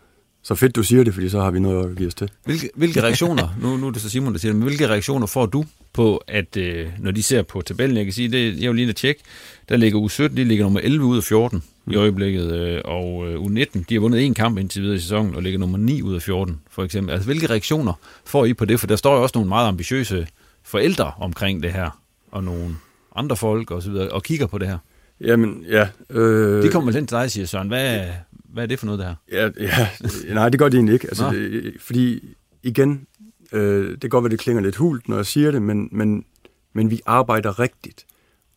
[0.42, 2.30] så fedt, du siger det, fordi så har vi noget at give os til.
[2.44, 5.26] Hvilke, hvilke reaktioner, nu, nu er det så Simon, der siger det, men hvilke reaktioner
[5.26, 8.70] får du på, at øh, når de ser på tabellen, jeg kan sige, det, jeg
[8.70, 9.22] vil lige at tjekke,
[9.68, 13.40] der ligger U17, de ligger nummer 11 ud af 14 i øjeblikket, øh, og øh,
[13.40, 16.14] U19, de har vundet en kamp indtil videre i sæsonen, og ligger nummer 9 ud
[16.14, 17.12] af 14, for eksempel.
[17.12, 17.92] Altså, hvilke reaktioner
[18.24, 18.80] får I på det?
[18.80, 20.26] For der står jo også nogle meget ambitiøse
[20.62, 22.00] forældre omkring det her,
[22.30, 22.76] og nogle
[23.16, 24.78] andre folk og så videre, og kigger på det her.
[25.20, 25.88] Jamen, ja.
[26.10, 26.62] Øh...
[26.62, 27.68] De kommer vel hen til dig, siger Søren.
[27.68, 29.14] Hvad, hvad er det for noget, det her?
[29.32, 31.06] Ja, ja, nej, det gør de egentlig ikke.
[31.06, 33.06] Altså, det, fordi igen,
[33.52, 36.24] øh, det kan godt være, det klinger lidt hult, når jeg siger det, men, men,
[36.72, 38.06] men vi arbejder rigtigt.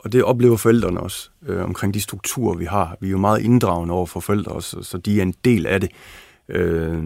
[0.04, 2.98] og det oplever forældrene også, øh, omkring de strukturer, vi har.
[3.02, 5.82] Vi er jo meget inddragende over for forældre også, så de er en del af
[5.82, 5.92] det.
[6.50, 7.04] Øh,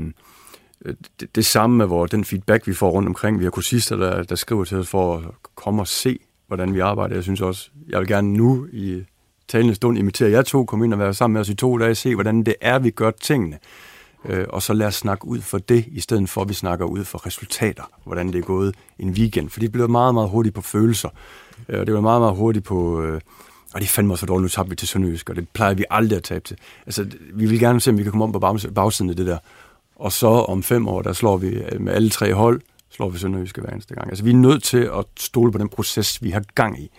[0.86, 3.40] Øh, det, det samme med vores, den feedback, vi får rundt omkring.
[3.40, 5.24] Vi har kursister, der, der skriver til os for at
[5.56, 7.16] komme og se, hvordan vi arbejder.
[7.16, 9.04] Jeg synes også, jeg vil gerne nu i
[9.48, 11.96] talende stund invitere jer to, komme ind og være sammen med os i to dage,
[11.96, 13.60] se hvordan det er, vi gør tingene.
[14.26, 16.86] Øh, og så lad os snakke ud for det, i stedet for at vi snakker
[16.86, 19.50] ud for resultater, hvordan det er gået en weekend.
[19.50, 21.10] For det bliver meget, meget hurtigt på følelser.
[21.70, 23.02] Øh, og det bliver meget, meget hurtigt på...
[23.02, 23.22] Øh,
[23.74, 25.86] og det fandt mig så dårligt, nu tabte vi til Sønderjysk, og det plejer vi
[25.90, 26.58] aldrig at tabe til.
[26.86, 28.40] Altså, vi vil gerne se, om vi kan komme om på
[28.76, 29.38] bagsiden af det der.
[30.00, 33.62] Og så om fem år, der slår vi med alle tre hold, slår vi Sønderjyske
[33.62, 34.10] hver eneste gang.
[34.10, 36.92] Altså, vi er nødt til at stole på den proces, vi har gang i.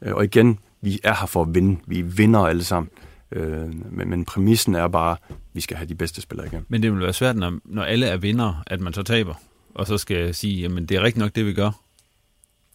[0.00, 1.80] Og igen, vi er her for at vinde.
[1.86, 2.90] Vi vinder alle sammen.
[3.32, 6.66] Øh, men, men præmissen er bare, at vi skal have de bedste spillere igen.
[6.68, 9.34] Men det vil være svært, når, når alle er vinder, at man så taber,
[9.74, 11.70] og så skal sige, jamen det er rigtigt nok det, vi gør.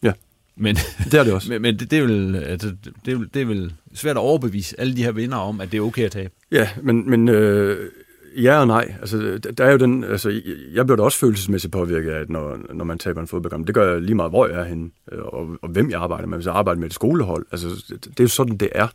[0.02, 0.12] Ja,
[0.56, 1.48] men, det er det også.
[1.52, 4.80] men, men det, det, er vel, altså, det, er, det er vel svært at overbevise
[4.80, 6.34] alle de her vinder om, at det er okay at tabe.
[6.50, 7.90] Ja, men, men øh,
[8.36, 8.94] ja og nej.
[9.00, 10.40] Altså, der er jo den, altså,
[10.72, 13.66] jeg bliver da også følelsesmæssigt påvirket af, når, når man taber en fodboldkamp.
[13.66, 16.26] Det gør jeg lige meget, hvor jeg er henne, øh, og, og hvem jeg arbejder
[16.26, 16.38] med.
[16.38, 18.88] Hvis jeg arbejder med et skolehold, altså, det, er jo sådan, det er.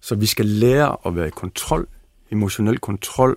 [0.00, 1.86] Så vi skal lære at være i kontrol,
[2.30, 3.36] emotionel kontrol,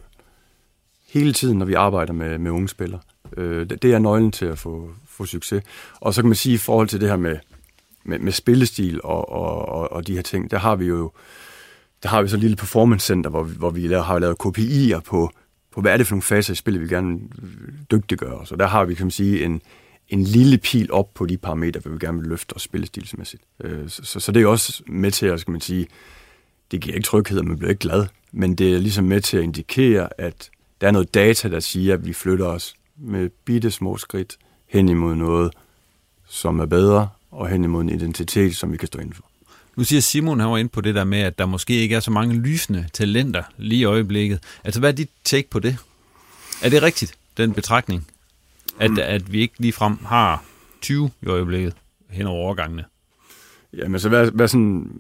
[1.10, 3.00] hele tiden, når vi arbejder med, med unge spillere.
[3.38, 5.64] Øh, det, er nøglen til at få, få succes.
[6.00, 7.38] Og så kan man sige, i forhold til det her med,
[8.04, 11.12] med, med spillestil og, og, og, og de her ting, der har vi jo
[12.04, 15.00] der har vi så et lille performance center, hvor, vi, hvor vi har lavet KPI'er
[15.00, 15.32] på,
[15.72, 17.20] på, hvad er det for nogle faser i spillet, vi gerne
[17.92, 18.46] dygtiggøre.
[18.46, 19.62] Så der har vi, kan man sige, en,
[20.10, 23.44] en lille pil op på de parametre, vi gerne vil løfte og spillestilsmæssigt.
[23.64, 25.88] Øh, så, så, så det er også med til at, skal man sige,
[26.72, 29.38] det giver ikke tryghed, og man bliver ikke glad, men det er ligesom med til
[29.38, 30.50] at indikere, at
[30.82, 34.38] der er noget data, der siger, at vi flytter os med bitte små skridt
[34.68, 35.54] hen imod noget,
[36.28, 39.26] som er bedre, og hen imod en identitet, som vi kan stå for.
[39.78, 42.00] Nu siger Simon, han var inde på det der med, at der måske ikke er
[42.00, 44.40] så mange lysende talenter lige i øjeblikket.
[44.64, 45.78] Altså, hvad er dit take på det?
[46.62, 48.08] Er det rigtigt, den betragtning?
[48.80, 48.98] At, mm.
[49.02, 50.44] at vi ikke lige frem har
[50.82, 51.74] 20 i øjeblikket
[52.10, 52.86] hen over overgangene?
[53.74, 55.00] Jamen, så hvad, hvad, sådan,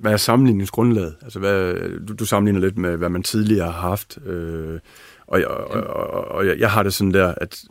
[0.00, 1.16] hvad er sammenligningsgrundlaget?
[1.22, 1.74] Altså, hvad,
[2.06, 4.18] du, du sammenligner lidt med, hvad man tidligere har haft.
[4.26, 4.80] Øh,
[5.26, 7.64] og, og, og, og jeg, jeg har det sådan der, at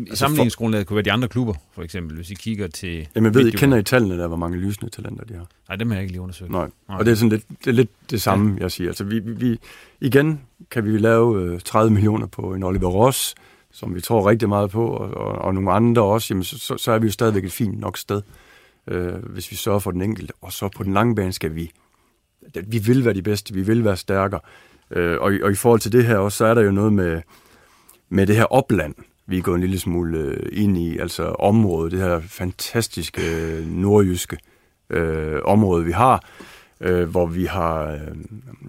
[0.00, 3.08] Altså Sammenligningsgrundlaget kunne være de andre klubber, for eksempel, hvis I kigger til...
[3.14, 5.46] Jamen, ved I, kender I tallene der, hvor mange lysende talenter de har?
[5.68, 6.50] Nej, dem har jeg ikke lige undersøgt.
[6.50, 6.98] Nej, Nej.
[6.98, 8.62] og det er, sådan lidt, det er lidt det samme, ja.
[8.62, 8.90] jeg siger.
[8.90, 9.58] Altså, vi, vi,
[10.00, 10.40] igen
[10.70, 13.34] kan vi lave 30 øh, millioner på en Oliver Ross,
[13.72, 16.76] som vi tror rigtig meget på, og, og, og nogle andre også, jamen, så, så,
[16.76, 18.22] så er vi jo stadigvæk et fint nok sted,
[18.86, 20.32] øh, hvis vi sørger for den enkelte.
[20.40, 21.70] Og så på den lange bane skal vi...
[22.66, 24.40] Vi vil være de bedste, vi vil være stærkere.
[24.90, 27.22] Øh, og, og i forhold til det her også, så er der jo noget med,
[28.08, 28.94] med det her opland,
[29.30, 33.66] vi er gået en lille smule øh, ind i, altså området, det her fantastiske øh,
[33.66, 34.38] nordjyske
[34.90, 36.24] øh, område, vi har,
[36.80, 38.00] øh, hvor vi har øh,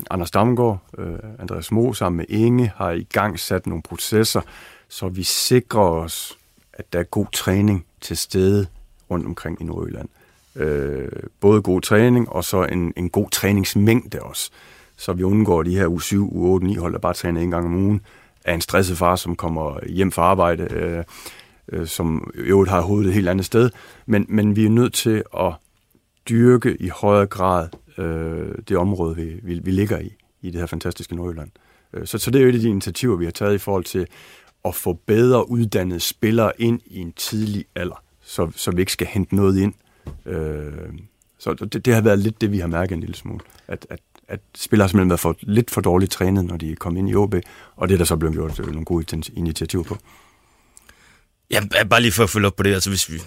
[0.09, 4.41] Anders Damgaard, øh, Andreas Mo sammen med Inge, har i gang sat nogle processer,
[4.89, 6.37] så vi sikrer os,
[6.73, 8.67] at der er god træning til stede
[9.11, 10.09] rundt omkring i Nordjylland.
[10.55, 11.09] Øh,
[11.39, 14.51] både god træning, og så en, en god træningsmængde også,
[14.97, 17.51] så vi undgår de her u 7, u 8, 9 hold, der bare træner en
[17.51, 18.01] gang om ugen,
[18.45, 21.03] af en stresset far, som kommer hjem fra arbejde, øh,
[21.71, 23.69] øh, som i øvrigt har hovedet et helt andet sted.
[24.05, 25.53] Men, men vi er nødt til at
[26.29, 27.67] dyrke i højere grad
[27.97, 31.49] øh, det område, vi, vi, vi ligger i, i det her fantastiske Nordjylland.
[31.93, 33.83] Øh, så, så det er jo et af de initiativer, vi har taget i forhold
[33.83, 34.07] til
[34.65, 39.07] at få bedre uddannede spillere ind i en tidlig alder, så, så vi ikke skal
[39.07, 39.73] hente noget ind.
[40.25, 40.71] Øh,
[41.37, 43.99] så det, det har været lidt det, vi har mærket en lille smule, at, at
[44.31, 47.15] at spillere har simpelthen været for, lidt for dårligt trænet, når de kom ind i
[47.15, 47.35] OB,
[47.75, 49.97] og det er der så blevet gjort nogle gode initiativer på.
[51.51, 53.21] Ja, bare lige for at følge op på det, altså hvis vi,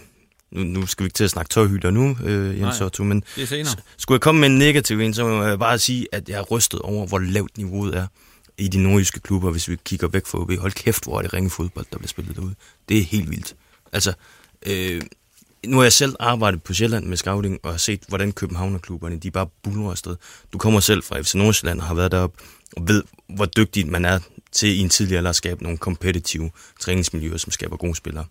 [0.51, 3.77] nu, nu skal vi ikke til at snakke tørhylder nu, øh, Jens Otto, men er
[3.97, 6.43] skulle jeg komme med en negativ en, så må jeg bare sige, at jeg er
[6.43, 8.07] rystet over, hvor lavt niveauet er
[8.59, 10.53] i de nordjyske klubber, hvis vi kigger væk fra OB.
[10.59, 12.55] Hold kæft, hvor er det ringe fodbold, der bliver spillet derude.
[12.89, 13.55] Det er helt vildt.
[13.93, 14.13] Altså,
[14.67, 15.03] øh,
[15.67, 19.31] nu har jeg selv arbejdet på Sjælland med scouting, og har set, hvordan Københavnerklubberne, de
[19.31, 20.17] bare buller afsted.
[20.53, 22.43] Du kommer selv fra FC Nordsjælland og har været deroppe,
[22.77, 24.19] og ved, hvor dygtig man er
[24.53, 26.51] til i en tidlig alder at skabe nogle kompetitive
[26.81, 28.25] træningsmiljøer, som skaber gode spillere.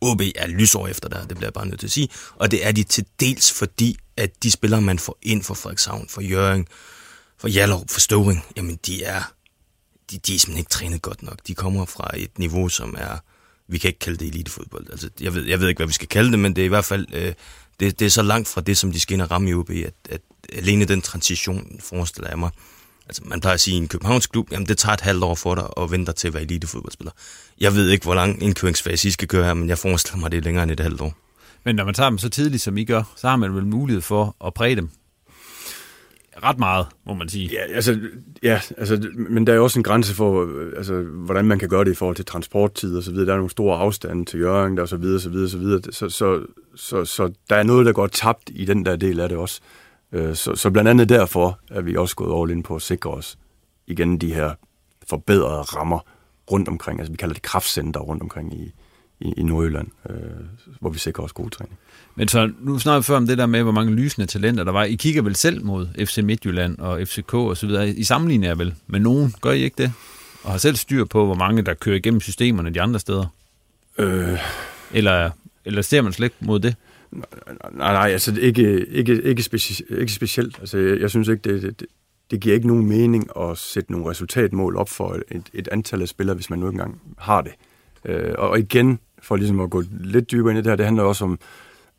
[0.00, 2.08] OB er lysår efter der, det bliver jeg bare nødt til at sige.
[2.34, 6.08] Og det er de til dels fordi, at de spillere, man får ind for Frederikshavn,
[6.08, 6.68] for Jøring,
[7.38, 9.22] for Jallerup, for Støvring, jamen de er,
[10.10, 11.38] de, de er simpelthen ikke trænet godt nok.
[11.46, 13.18] De kommer fra et niveau, som er
[13.68, 14.86] vi kan ikke kalde det elitefodbold.
[14.90, 16.68] Altså, jeg, ved, jeg ved ikke, hvad vi skal kalde det, men det er i
[16.68, 17.32] hvert fald øh,
[17.80, 19.70] det, det er så langt fra det, som de skal ind og ramme i OB,
[19.70, 20.20] at, at
[20.52, 22.50] alene den transition forestiller jeg mig.
[23.06, 25.34] Altså, man plejer at sige at en københavnsk klub, jamen det tager et halvt år
[25.34, 27.12] for dig at vente til at være elitefodboldspiller.
[27.60, 30.38] Jeg ved ikke, hvor lang indkøringsfase I skal køre her, men jeg forestiller mig, det
[30.38, 31.14] er længere end et halvt år.
[31.64, 34.02] Men når man tager dem så tidligt, som I gør, så har man vel mulighed
[34.02, 34.90] for at præge dem
[36.44, 37.48] ret meget, må man sige.
[37.52, 38.00] Ja, altså,
[38.42, 41.84] ja, altså, men der er også en grænse for, øh, altså, hvordan man kan gøre
[41.84, 43.26] det i forhold til transporttid og så videre.
[43.26, 45.80] Der er nogle store afstande til Jørgen, der og så videre, så videre, så videre.
[45.92, 49.28] Så, så, så, så der er noget, der går tabt i den der del af
[49.28, 49.60] det også.
[50.12, 53.10] Øh, så, så blandt andet derfor er vi også gået all in på at sikre
[53.10, 53.38] os
[53.86, 54.54] igen de her
[55.08, 56.00] forbedrede rammer
[56.50, 57.00] rundt omkring.
[57.00, 58.72] Altså vi kalder det kraftcenter rundt omkring i,
[59.20, 60.16] i, i Nordjylland, øh,
[60.80, 61.78] hvor vi sikrer os god træning.
[62.14, 64.72] Men så nu snakker vi før om det der med, hvor mange lysende talenter der
[64.72, 64.84] var.
[64.84, 67.88] I kigger vel selv mod FC Midtjylland og FCK og så videre.
[67.88, 69.92] I sammenligner vel med nogen, gør I ikke det?
[70.42, 73.26] Og har selv styr på, hvor mange der kører igennem systemerne de andre steder?
[73.98, 74.38] Øh...
[74.92, 75.30] Eller,
[75.64, 76.76] eller ser man slet ikke mod det?
[77.10, 80.56] Nej, nej, altså ikke, ikke, ikke, speci- ikke specielt.
[80.60, 81.86] Altså, jeg, jeg synes ikke, det, det,
[82.30, 86.08] det giver ikke nogen mening at sætte nogle resultatmål op for et, et antal af
[86.08, 87.52] spillere, hvis man nu ikke engang har det.
[88.04, 88.98] Øh, og igen,
[89.28, 91.38] for ligesom at gå lidt dybere ind i det her, det handler også om,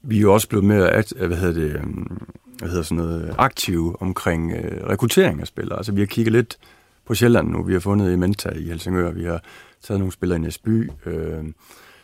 [0.01, 2.17] vi er jo også blevet mere at, hvad hedder det, øhm,
[2.59, 5.77] hvad hedder sådan noget, aktive omkring øh, rekruttering af spillere.
[5.77, 6.57] Altså vi har kigget lidt
[7.05, 9.43] på Sjælland nu, vi har fundet i Menta i Helsingør, vi har
[9.81, 11.43] taget nogle spillere i Næsby, øh,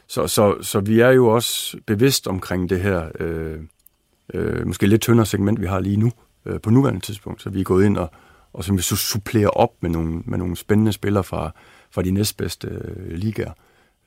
[0.08, 3.60] så, så, så vi er jo også bevidst omkring det her øh,
[4.34, 6.12] øh, måske lidt tyndere segment, vi har lige nu,
[6.46, 7.42] øh, på nuværende tidspunkt.
[7.42, 8.12] Så vi er gået ind og,
[8.54, 11.52] og så vi supplerer op med nogle, med nogle spændende spillere fra,
[11.92, 13.52] fra de næstbedste øh, ligaer.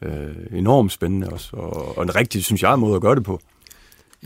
[0.03, 3.41] Øh, enormt spændende også, og, og en rigtig, synes jeg, måde at gøre det på.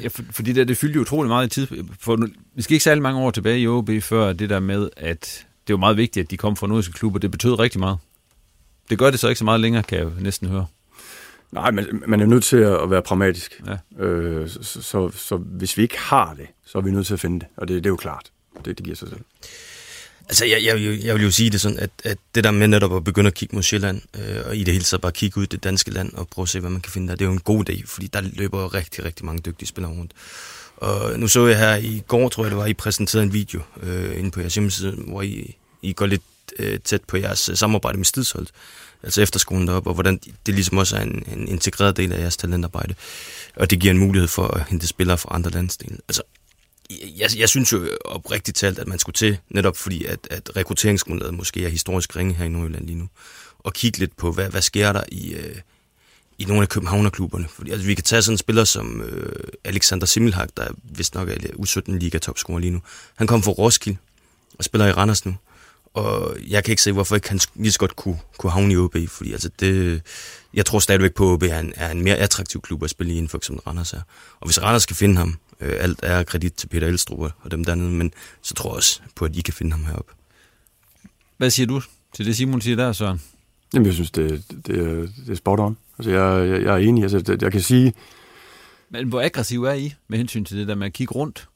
[0.02, 1.84] Ja, for, for det der, det fyldte jo utrolig meget i tid.
[2.00, 5.46] For, vi skal ikke særlig mange år tilbage i OB, før det der med, at
[5.66, 7.18] det var meget vigtigt, at de kom fra nordiske klubber.
[7.18, 7.98] Det betød rigtig meget.
[8.90, 10.66] Det gør det så ikke så meget længere, kan jeg næsten høre.
[11.52, 13.62] Nej, men man er nødt til at være pragmatisk.
[13.66, 14.04] Ja.
[14.04, 17.14] Øh, så, så, så, så hvis vi ikke har det, så er vi nødt til
[17.14, 17.48] at finde det.
[17.56, 18.32] Og det, det er jo klart.
[18.64, 19.20] Det, det giver sig selv.
[20.28, 22.96] Altså, jeg, jeg, jeg vil jo sige det sådan, at, at det der med netop
[22.96, 25.44] at begynde at kigge mod Sjælland, øh, og i det hele taget bare kigge ud
[25.44, 27.28] i det danske land og prøve at se, hvad man kan finde der, det er
[27.28, 30.12] jo en god idé, fordi der løber rigtig, rigtig mange dygtige spillere rundt.
[30.76, 33.60] Og nu så jeg her i går, tror jeg det var, I præsenterede en video
[33.82, 36.22] øh, inde på jeres hjemmeside, hvor I, I går lidt
[36.58, 38.50] øh, tæt på jeres øh, samarbejde med Stidsholdt,
[39.02, 42.36] altså efterskolen deroppe, og hvordan det ligesom også er en, en integreret del af jeres
[42.36, 42.94] talentarbejde.
[43.56, 45.96] Og det giver en mulighed for at hente spillere fra andre landsdele.
[46.08, 46.22] Altså,
[47.16, 51.34] jeg, jeg synes jo oprigtigt talt, at man skulle til, netop fordi, at, at rekrutteringsgrundlaget
[51.34, 53.08] måske er historisk ringe her i Nordjylland lige nu,
[53.58, 55.56] og kigge lidt på, hvad, hvad sker der i, øh,
[56.38, 57.48] i nogle af Københavnerklubberne.
[57.48, 61.28] Fordi, altså, vi kan tage sådan en spiller som øh, Alexander Simmelhag, der vist nok
[61.28, 62.82] er U17 liga topscorer lige nu.
[63.14, 63.98] Han kom fra Roskilde
[64.58, 65.34] og spiller i Randers nu.
[65.94, 68.76] Og jeg kan ikke se, hvorfor ikke han lige så godt kunne, kunne havne i
[68.76, 70.02] OB, fordi altså det,
[70.54, 73.14] jeg tror stadigvæk på, at OB er en, er en mere attraktiv klub at spille
[73.14, 74.00] i, end for eksempel Randers er.
[74.40, 77.64] Og hvis Randers skal finde ham, øh, alt er kredit til Peter Elstrup og dem
[77.64, 80.12] dernede, men så tror jeg også på, at I kan finde ham heroppe.
[81.36, 81.80] Hvad siger du
[82.14, 83.22] til det, Simon siger der, Søren?
[83.74, 85.76] Jamen, jeg synes, det, det, det er spot on.
[85.98, 87.02] Altså, jeg, jeg, jeg er enig.
[87.02, 87.94] Altså, det, jeg kan sige...
[88.90, 91.48] Men hvor aggressiv er I med hensyn til det der med at kigge rundt?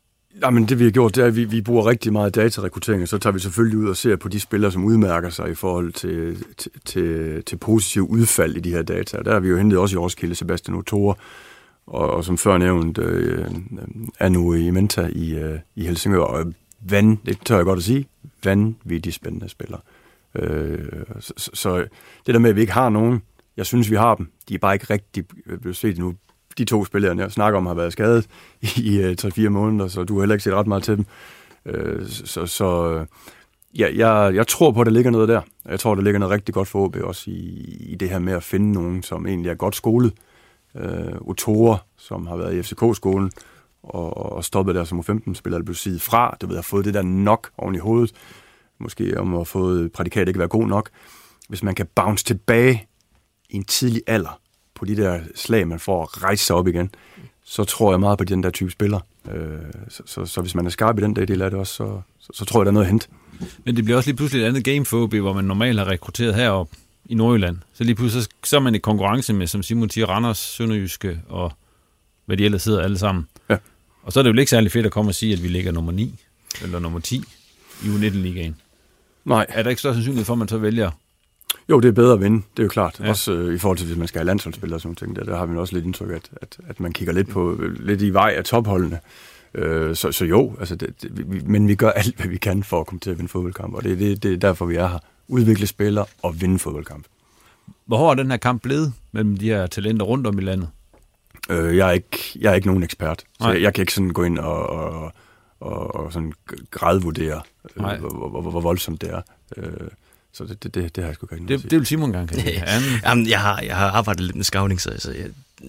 [0.42, 3.08] Jamen, det vi har gjort, det er, at vi, vi bruger rigtig meget datarekruttering, og
[3.08, 5.92] så tager vi selvfølgelig ud og ser på de spillere, som udmærker sig i forhold
[5.92, 9.18] til, til, til, til positiv udfald i de her data.
[9.24, 11.14] Der har vi jo hentet også i Roskilde Sebastian Otore,
[11.86, 13.46] og, og som før nævnt, øh,
[14.18, 17.84] er nu i Menta i, øh, i Helsingør, og van, det tør jeg godt at
[17.84, 18.08] sige,
[18.44, 19.80] vanvittigt spændende spillere.
[20.34, 20.78] Øh,
[21.20, 21.76] så, så
[22.26, 23.22] det der med, at vi ikke har nogen,
[23.56, 25.24] jeg synes, vi har dem, de er bare ikke rigtig
[25.60, 26.14] blevet set nu
[26.58, 28.26] de to spillere, jeg snakker om, har været skadet
[28.76, 31.06] i øh, 3-4 måneder, så du har heller ikke set ret meget til dem.
[31.66, 33.06] Øh, så så øh,
[33.78, 35.40] ja, jeg, jeg tror på, at der ligger noget der.
[35.68, 38.32] Jeg tror, der ligger noget rigtig godt for OB også i, i det her med
[38.32, 40.12] at finde nogen, som egentlig er godt skolet
[40.76, 43.30] øh, Otore, som har været i FCK-skolen,
[43.82, 46.36] og, og stoppet der som U15-spiller, der blev siget fra.
[46.40, 48.12] Du ved, har fået det der nok oven i hovedet.
[48.78, 50.90] Måske om at have fået prædikat ikke være god nok.
[51.48, 52.86] Hvis man kan bounce tilbage
[53.50, 54.40] i en tidlig alder,
[54.74, 56.90] på de der slag, man får at rejse sig op igen,
[57.44, 59.00] så tror jeg meget på den der type spiller.
[59.32, 59.58] Øh,
[59.88, 62.28] så, så, så hvis man er skarp i den del af det også, så, så,
[62.34, 63.08] så tror jeg, der er noget at hente.
[63.64, 65.88] Men det bliver også lige pludselig et andet game for OB, hvor man normalt har
[65.88, 66.68] rekrutteret herop
[67.08, 67.58] i Nordjylland.
[67.74, 71.52] Så lige pludselig så er man i konkurrence med, som Simon siger, Randers, Sønderjyske og
[72.24, 73.28] hvad de ellers hedder alle sammen.
[73.50, 73.56] Ja.
[74.02, 75.72] Og så er det jo ikke særlig fedt at komme og sige, at vi ligger
[75.72, 76.20] nummer 9
[76.62, 77.16] eller nummer 10
[77.82, 78.56] i U19-ligaen.
[79.24, 79.46] Nej.
[79.48, 80.90] Er der ikke større sandsynlighed for, at man så vælger
[81.68, 83.00] jo, det er bedre at vinde, det er jo klart.
[83.00, 83.08] Ja.
[83.08, 85.36] Også øh, i forhold til, hvis man skal have landsholdsspillere og sådan ting, der, der
[85.36, 88.34] har vi også lidt indtryk, at, at, at man kigger lidt på lidt i vej
[88.36, 89.00] af topholdene.
[89.54, 92.62] Øh, så, så jo, altså det, det, vi, men vi gør alt, hvad vi kan
[92.62, 94.88] for at komme til at vinde fodboldkamp, og det, det, det er derfor, vi er
[94.88, 94.98] her.
[95.28, 97.06] Udvikle spillere og vinde fodboldkamp.
[97.86, 100.68] Hvor hård er den her kamp blevet mellem de her talenter rundt om i landet?
[101.50, 104.10] Øh, jeg, er ikke, jeg er ikke nogen ekspert, så jeg, jeg kan ikke sådan
[104.10, 105.12] gå ind og, og,
[105.60, 106.32] og, og sådan
[106.70, 107.42] gradvurdere,
[107.76, 109.20] øh, hvor, hvor, hvor, hvor voldsomt det er.
[109.56, 109.88] Øh,
[110.32, 112.40] så det, det, det, det har jeg sgu ikke det, det vil Simon gerne kan
[112.40, 112.64] sige.
[113.04, 115.26] Jamen, jeg har, jeg har arbejdet lidt med scouting, så altså, jeg,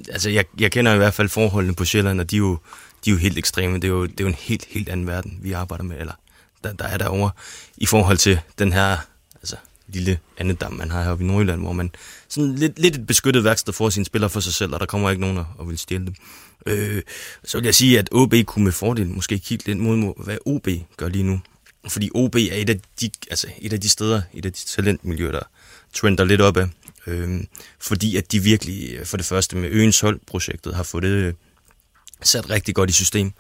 [0.10, 2.58] altså jeg, jeg kender i hvert fald forholdene på Sjælland, og de er jo,
[3.06, 3.76] de er jo helt ekstreme.
[3.76, 6.14] Det er jo, det er jo en helt, helt anden verden, vi arbejder med, eller
[6.64, 7.32] der, der er derovre,
[7.78, 8.98] i forhold til den her
[9.42, 9.56] altså,
[9.88, 11.92] lille andedam, man har heroppe i Nordjylland, hvor man
[12.30, 15.10] sådan lidt, lidt et beskyttet værksted for sine spillere for sig selv, og der kommer
[15.10, 16.16] ikke nogen og vil stjæle dem.
[16.66, 17.02] Øh,
[17.44, 20.68] så vil jeg sige, at OB kunne med fordel måske kigge lidt mod, hvad OB
[20.98, 21.42] gør lige nu.
[21.88, 25.32] Fordi OB er et af de, altså et af de steder, et af de talentmiljøer,
[25.32, 25.44] der
[25.94, 26.68] trender lidt op af.
[27.08, 27.44] Øh,
[27.80, 31.36] fordi at de virkelig, øh, for det første med Øens Hold-projektet, har fået det
[32.24, 33.32] sat rigtig godt i system,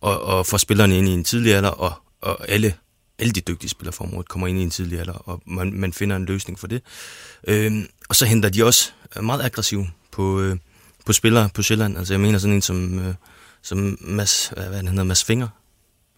[0.00, 2.74] og, og får spillerne ind i en tidlig alder, og, og alle,
[3.22, 5.92] alle de dygtige spillere fra området kommer ind i en tidlig alder, og man, man
[5.92, 6.82] finder en løsning for det.
[7.48, 8.90] Øh, og så henter de også
[9.22, 10.56] meget aggressiv på, øh,
[11.06, 11.98] på spillere på Sjælland.
[11.98, 13.14] Altså jeg mener sådan en som, øh,
[13.62, 15.48] som Mads, hvad han hedder, Mads Finger.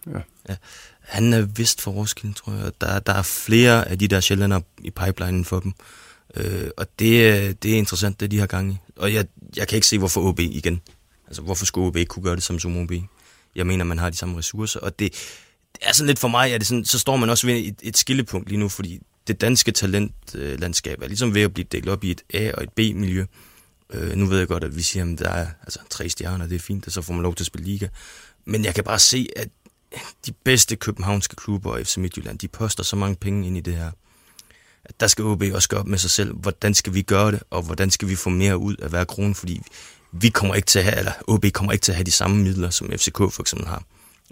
[0.07, 0.19] Ja.
[0.49, 0.55] ja.
[0.99, 2.71] Han er vist for Roskilde, tror jeg.
[2.81, 5.73] Der, der er flere af de der sjældere i pipelinen for dem.
[6.35, 8.77] Øh, og det, det er interessant, det de har gang i.
[8.95, 9.25] Og jeg,
[9.55, 10.81] jeg kan ikke se, hvorfor OB igen.
[11.27, 12.91] Altså, hvorfor skulle OB ikke kunne gøre det som som OB?
[13.55, 15.13] Jeg mener, man har de samme ressourcer, og det,
[15.79, 17.75] det er sådan lidt for mig, at det sådan, så står man også ved et,
[17.81, 22.03] et skillepunkt lige nu, fordi det danske talentlandskab er ligesom ved at blive delt op
[22.03, 23.25] i et A- og et B-miljø.
[23.89, 26.55] Øh, nu ved jeg godt, at vi siger, at der er altså, tre stjerner, det
[26.55, 27.87] er fint, og så får man lov til at spille liga.
[28.45, 29.49] Men jeg kan bare se, at
[30.25, 33.75] de bedste københavnske klubber og FC Midtjylland, de poster så mange penge ind i det
[33.75, 33.91] her.
[34.85, 37.43] At der skal OB også gøre op med sig selv, hvordan skal vi gøre det,
[37.49, 39.61] og hvordan skal vi få mere ud af hver krone, fordi
[40.11, 42.43] vi kommer ikke til at have, eller OB kommer ikke til at have de samme
[42.43, 43.83] midler, som FCK for eksempel har.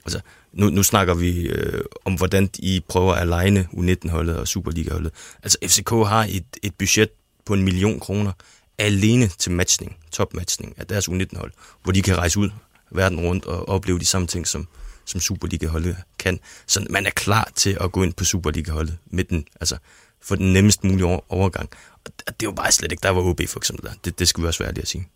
[0.06, 0.20] Altså,
[0.54, 5.12] nu, nu snakker vi øh, om, hvordan I prøver at aligne U19-holdet og Superliga-holdet.
[5.44, 7.10] Altså, FCK har et, et budget
[7.46, 8.32] på en million kroner
[8.78, 11.52] alene til matchning, topmatchning af deres U19-hold,
[11.84, 12.50] hvor de kan rejse ud
[12.92, 14.68] verden rundt og opleve de samme ting, som,
[15.06, 16.40] som Superliga-holdet kan.
[16.68, 19.78] Så man er klar til at gå ind på Superliga-holdet med den, altså
[20.22, 21.70] for den nemmest mulige overgang.
[22.06, 23.94] Og det er jo bare slet ikke der, var OB for eksempel der.
[24.06, 25.08] Det, det skal vi også være ærlige at sige.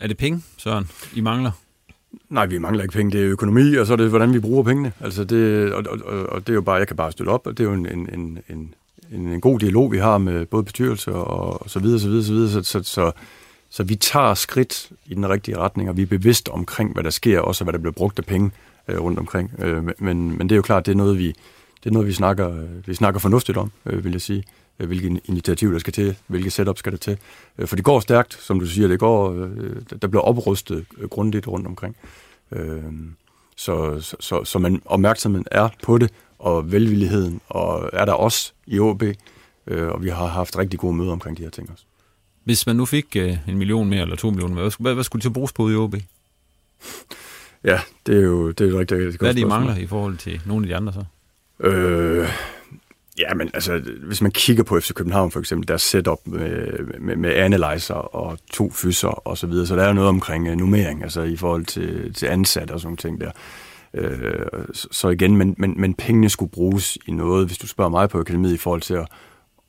[0.00, 1.52] Er det penge, Søren, I mangler?
[2.28, 3.12] Nej, vi mangler ikke penge.
[3.12, 4.92] Det er økonomi, og så er det, hvordan vi bruger pengene.
[5.00, 7.58] Altså det, og, og, og det er jo bare, jeg kan bare støtte op, og
[7.58, 8.74] det er jo en, en, en, en,
[9.12, 12.32] en god dialog, vi har med både bestyrelse og, og så videre, så videre, så
[12.32, 12.50] videre.
[12.50, 13.12] Så, så, så,
[13.70, 17.10] så vi tager skridt i den rigtige retning, og vi er bevidste omkring, hvad der
[17.10, 18.50] sker, også hvad der bliver brugt af penge
[18.88, 19.50] øh, rundt omkring.
[19.58, 21.26] Øh, men, men det er jo klart, det er noget, vi,
[21.84, 22.54] det er noget, vi snakker,
[22.86, 24.44] vi snakker fornuftigt om, øh, vil jeg sige.
[24.80, 27.18] Øh, hvilke initiativ der skal til, hvilke setup skal der til.
[27.58, 31.48] Øh, for det går stærkt, som du siger, det går, øh, der bliver oprustet grundigt
[31.48, 31.96] rundt omkring.
[33.56, 38.78] Så, så, så man, opmærksomheden er på det, og velvilligheden, og er der også i
[38.78, 39.02] OB,
[39.66, 41.84] og vi har haft rigtig gode møder omkring de her ting også.
[42.44, 45.24] Hvis man nu fik en million mere, eller to millioner mere, hvad, hvad skulle det
[45.24, 45.94] så bruges på i OB?
[47.64, 49.86] Ja, det er jo, det er jo rigtig, rigtig Hvad er det, I mangler i
[49.86, 51.04] forhold til nogle af de andre så?
[51.66, 52.28] Øh,
[53.18, 57.16] Ja, men altså, hvis man kigger på FC København for eksempel, deres setup med, med,
[57.16, 60.52] med analyzer og to fyser og så videre, så der er jo noget omkring øh,
[60.52, 63.30] uh, nummering, altså i forhold til, til ansatte og sådan ting der.
[63.94, 68.08] Uh, så igen, men, men, men pengene skulle bruges i noget, hvis du spørger mig
[68.08, 69.06] på akademiet, i forhold til at,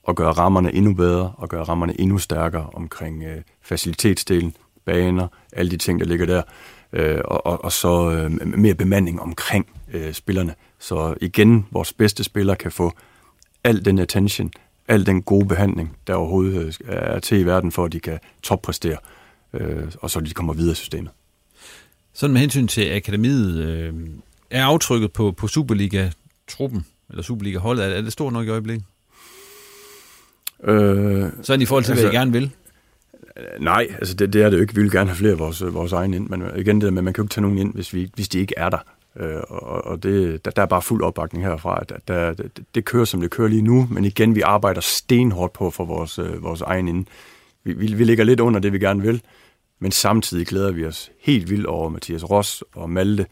[0.08, 5.72] at gøre rammerne endnu bedre og gøre rammerne endnu stærkere omkring uh, facilitetsdelen, baner, alle
[5.72, 6.42] de ting, der ligger der,
[6.94, 10.54] uh, og, og, og så uh, mere bemanding omkring uh, spillerne.
[10.80, 12.94] Så igen, vores bedste spillere kan få
[13.68, 14.52] al den attention,
[14.88, 18.20] al den gode behandling, der overhovedet øh, er til i verden, for at de kan
[18.44, 18.98] toppræstere,
[19.54, 21.12] øh, og så de kommer videre i systemet.
[22.14, 23.94] Sådan med hensyn til akademiet, øh,
[24.50, 28.86] er aftrykket på, på Superliga-truppen, eller Superliga-holdet, er, er det stort nok i øjeblikket?
[30.64, 32.52] Øh, Sådan i forhold til, altså, hvad I gerne vil?
[33.60, 34.76] Nej, altså det, det er det jo ikke.
[34.76, 37.14] Vi vil gerne have flere af vores, vores egne ind, men igen det med, man
[37.14, 38.78] kan jo ikke tage nogen ind, hvis, vi, hvis de ikke er der.
[39.20, 41.84] Øh, og og det, der, der er bare fuld opbakning herfra.
[41.90, 45.54] Der, der, det, det kører, som det kører lige nu, men igen, vi arbejder stenhårdt
[45.54, 47.06] på for vores, øh, vores egen inde.
[47.64, 49.22] Vi, vi, vi ligger lidt under det, vi gerne vil,
[49.80, 53.26] men samtidig glæder vi os helt vildt over Mathias Ross og Malte.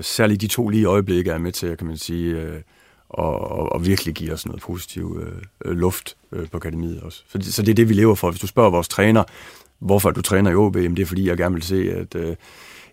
[0.00, 2.60] Særligt de to lige øjeblikke er med til, kan man sige, øh,
[3.08, 5.22] og, og, og virkelig give os noget positiv
[5.64, 7.22] øh, luft øh, på akademiet også.
[7.28, 8.30] Så, så det er det, vi lever for.
[8.30, 9.24] Hvis du spørger vores træner,
[9.78, 12.36] hvorfor du træner i OB, jamen det er fordi, jeg gerne vil se, at øh,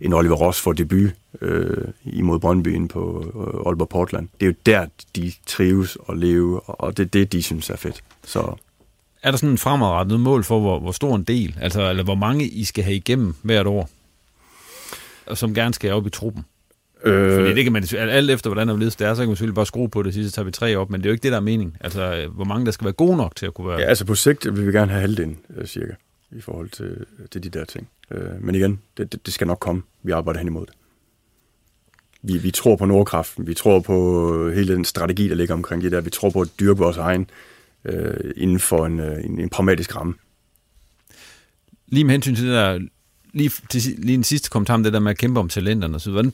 [0.02, 4.28] en Oliver Ross får debut øh, imod Brøndby på øh, Aalborg Portland.
[4.39, 4.86] Det er jo der,
[5.16, 8.04] de trives og lever, og det er det, de synes er fedt.
[8.24, 8.56] Så
[9.24, 12.16] er der sådan en fremadrettet mål for, hvor, hvor stor en del, altså eller hvor
[12.16, 13.89] mange I skal have igennem hvert år,
[15.26, 16.45] og som gerne skal op i truppen?
[17.04, 19.66] Øh, Fordi det kan man, alt efter hvordan det er, så kan man selvfølgelig bare
[19.66, 21.38] skrue på det, så tager vi tre op, men det er jo ikke det, der
[21.38, 21.78] er mening.
[21.82, 23.80] Altså, hvor mange der skal være gode nok til at kunne være...
[23.80, 25.93] Ja, altså på sigt vil vi gerne have halvdelen, øh, cirka,
[26.32, 27.88] i forhold til, til de der ting.
[28.12, 29.82] Øh, men igen, det, det, det skal nok komme.
[30.04, 30.76] Vi arbejder hen imod det.
[32.22, 35.92] Vi, vi tror på Nordkraften, vi tror på hele den strategi, der ligger omkring det
[35.92, 36.02] der.
[36.02, 37.30] Vi tror på at dyrke vores egen
[37.86, 40.14] øh, inden for en, øh, en, en pragmatisk ramme.
[41.88, 42.80] Lige med hensyn til det der,
[43.34, 46.00] lige, til, lige en sidste kommentar om det der med at kæmpe om talenterne.
[46.00, 46.32] Så hvordan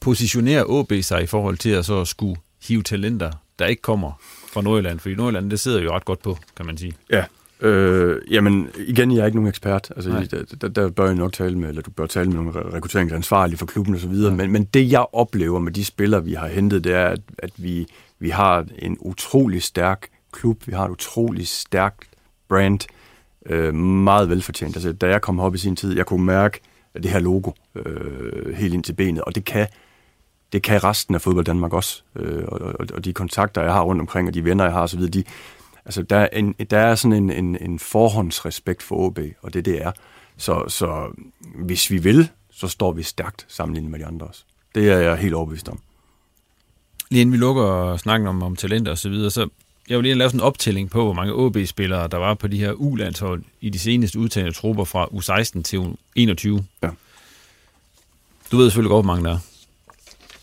[0.00, 4.12] positionerer OB sig i forhold til at så skulle hive talenter, der ikke kommer
[4.52, 4.98] fra Nordjylland?
[4.98, 6.92] For i Nordjylland, det sidder jo ret godt på, kan man sige.
[7.10, 7.24] Ja,
[7.60, 9.92] Øh, jamen, igen, jeg er ikke nogen ekspert.
[9.96, 12.52] Altså, der, der, der bør jeg nok tale med, eller du bør tale med nogle
[12.52, 14.30] rekrutteringsansvarlige for klubben osv., ja.
[14.30, 17.50] men, men det, jeg oplever med de spillere, vi har hentet, det er, at, at
[17.56, 17.86] vi,
[18.18, 22.08] vi har en utrolig stærk klub, vi har et utrolig stærkt
[22.48, 22.80] brand,
[23.46, 24.76] øh, meget velfortjent.
[24.76, 26.60] Altså, da jeg kom op i sin tid, jeg kunne mærke
[26.94, 29.66] det her logo øh, helt ind til benet, og det kan,
[30.52, 32.02] det kan resten af fodbold Danmark også.
[32.16, 34.82] Øh, og, og, og de kontakter, jeg har rundt omkring, og de venner, jeg har
[34.82, 35.24] osv., de,
[35.86, 39.64] Altså, der er, en, der er sådan en, en, en forhåndsrespekt for OB, og det
[39.64, 39.92] det er.
[40.36, 41.12] Så, så
[41.54, 44.44] hvis vi vil, så står vi stærkt sammenlignet med de andre også.
[44.74, 45.80] Det er jeg helt overbevist om.
[47.10, 49.48] Lige inden vi lukker snakken om, om talenter og så videre, så
[49.88, 52.58] jeg vil lige lave sådan en optælling på, hvor mange OB-spillere, der var på de
[52.58, 56.62] her U-landshold i de seneste udtagende trupper fra U16 til U21.
[56.82, 56.90] Ja.
[58.52, 59.38] Du ved selvfølgelig godt, hvor mange der er.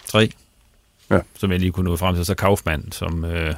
[0.07, 0.31] Tre.
[1.09, 1.19] Ja.
[1.37, 2.25] Som jeg lige kunne nå frem til.
[2.25, 3.55] Så Kaufmann, som øh,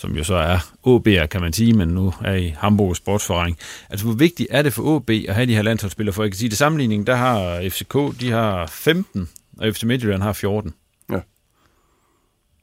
[0.00, 3.58] som jo så er OB'er, kan man sige, men nu er i Hamburg Sportsforening.
[3.90, 6.12] Altså, hvor vigtigt er det for OB at have de her landsholdsspillere?
[6.12, 9.28] For jeg kan sige, at sammenligning, der har FCK, de har 15,
[9.58, 10.74] og FC Midtjylland har 14.
[11.10, 11.14] Ja.
[11.14, 11.22] Det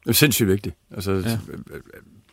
[0.09, 0.75] er sindssygt vigtigt.
[0.91, 1.37] Altså, ja.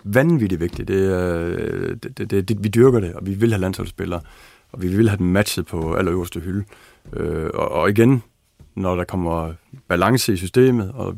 [0.04, 0.88] vanvittigt vigtigt.
[0.88, 1.48] Det er,
[1.94, 4.20] det, det, det, det, vi dyrker det, og vi vil have landsholdsspillere,
[4.72, 6.64] og vi vil have dem matchet på allerøverste hylde.
[7.12, 8.22] Øh, og, og igen,
[8.76, 9.52] når der kommer
[9.88, 11.16] balance i systemet, og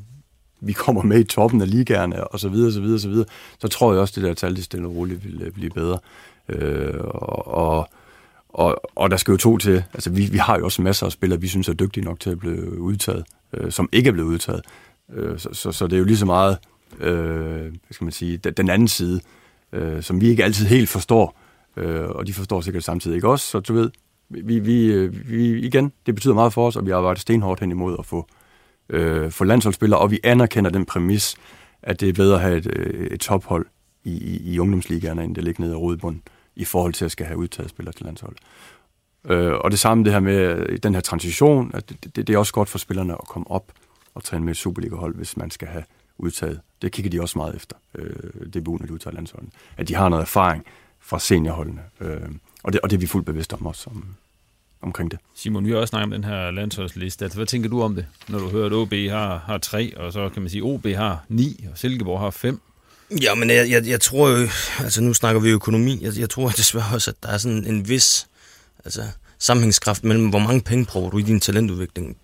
[0.61, 3.27] vi kommer med i toppen af ligaerne, og så videre, så videre, så videre,
[3.59, 5.71] så tror jeg også, at det der tal, det stille og roligt vil øh, blive
[5.71, 5.99] bedre.
[6.49, 6.95] Øh,
[7.47, 7.89] og,
[8.49, 9.85] og, og der skal jo to til.
[9.95, 12.31] Altså, vi, vi har jo også masser af spillere, vi synes er dygtige nok til
[12.31, 14.63] at blive udtaget, øh, som ikke er blevet udtaget.
[15.13, 16.59] Øh, så, så, så det er jo lige så meget,
[17.01, 19.21] øh, hvad skal man sige, den anden side,
[19.73, 21.39] øh, som vi ikke altid helt forstår,
[21.77, 23.91] øh, og de forstår sikkert samtidig ikke også, så du ved,
[24.29, 27.71] vi, vi, øh, vi, igen, det betyder meget for os, og vi har stenhårdt hen
[27.71, 28.27] imod at få,
[28.89, 31.37] øh, for landsholdsspillere, og vi anerkender den præmis,
[31.83, 33.67] at det er bedre at have et, øh, et tophold
[34.05, 36.23] i, i, i ungdomsligaerne, end det ligger nede i rodbunden,
[36.57, 38.39] i forhold til at skal have udtaget spillere til landsholdet.
[39.25, 42.35] Øh, og det samme det her med øh, den her transition, at det, det, det
[42.35, 43.73] er også godt for spillerne at komme op
[44.15, 45.85] og træne med et Superliga-hold, hvis man skal have
[46.19, 46.61] udtaget.
[46.83, 49.51] Det kigger de også meget efter, øh, det når de udtager landsholdene.
[49.77, 50.65] At de har noget erfaring
[51.01, 51.83] fra seniorholdene.
[52.01, 52.21] Øh,
[52.63, 54.05] og, det, og det er vi fuldt bevidste om også, som,
[54.87, 55.19] omkring det.
[55.35, 57.25] Simon, vi har også snakket om den her landsholdsliste.
[57.25, 60.13] Altså, hvad tænker du om det, når du hører, at OB har, har tre, og
[60.13, 62.61] så kan man sige, at OB har ni, og Silkeborg har fem?
[63.23, 66.49] Ja, men jeg, jeg, jeg tror jo, altså nu snakker vi økonomi, jeg, jeg tror
[66.63, 68.27] desværre også, at der er sådan en vis
[68.85, 69.03] altså,
[69.39, 72.17] sammenhængskraft mellem, hvor mange penge bruger du i din talentudvikling,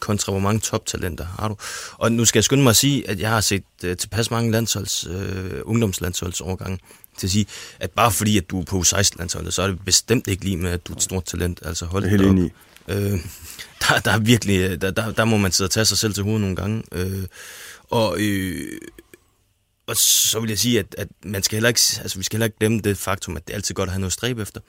[0.00, 1.56] kontra hvor mange toptalenter har du.
[1.92, 4.50] Og nu skal jeg skynde mig at sige, at jeg har set uh, tilpas mange
[4.50, 5.14] landsholds, uh,
[5.62, 6.78] ungdomslandsholdsårgange,
[7.18, 7.46] til at sige,
[7.80, 10.56] at bare fordi, at du er på 16 landsholdet så er det bestemt ikke lige
[10.56, 11.60] med, at du er et stort talent.
[11.64, 12.52] Altså hold det helt enig
[12.88, 13.20] øh,
[13.88, 16.22] der, der er virkelig, der, der, der må man sidde og tage sig selv til
[16.22, 16.82] hovedet nogle gange.
[16.92, 17.24] Øh,
[17.90, 18.80] og, øh,
[19.86, 22.46] og så vil jeg sige, at, at man skal heller ikke, altså, vi skal heller
[22.46, 24.60] ikke glemme det faktum, at det er altid godt at have noget stræb efter.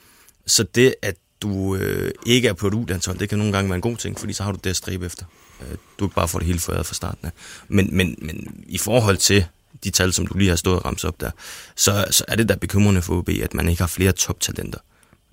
[0.47, 3.75] Så det, at du øh, ikke er på et ulandshold, det kan nogle gange være
[3.75, 5.25] en god ting, fordi så har du det at stræbe efter.
[5.61, 7.31] Øh, du ikke bare får det hele foræret fra starten af.
[7.67, 9.45] Men, men, men i forhold til
[9.83, 11.31] de tal, som du lige har stået og ramt op der,
[11.75, 14.79] så, så er det da bekymrende for OB, at man ikke har flere toptalenter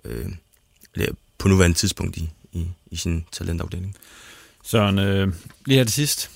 [0.04, 0.28] øh,
[1.38, 3.96] på nuværende tidspunkt i, i, i sin talentafdeling.
[4.64, 5.34] Søren, øh,
[5.66, 6.30] lige her til sidst,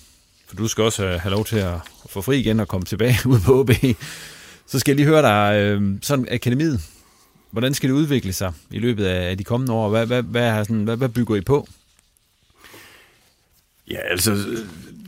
[0.47, 1.79] for du skal også have lov til at
[2.11, 3.71] få fri igen og komme tilbage ud på OB,
[4.67, 6.81] så skal jeg lige høre dig, øh, sådan akademiet,
[7.51, 9.89] hvordan skal det udvikle sig i løbet af de kommende år?
[9.89, 11.69] Hvad, hvad, hvad, sådan, hvad, hvad bygger I på?
[13.91, 14.57] Ja, altså,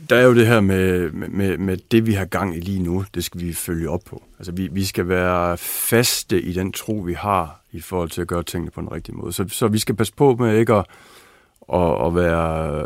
[0.09, 3.05] der er jo det her med, med, med det, vi har gang i lige nu,
[3.15, 4.23] det skal vi følge op på.
[4.39, 8.27] Altså, vi, vi skal være faste i den tro, vi har i forhold til at
[8.27, 9.33] gøre tingene på den rigtige måde.
[9.33, 10.85] Så, så vi skal passe på med ikke at,
[11.73, 12.85] at, at være,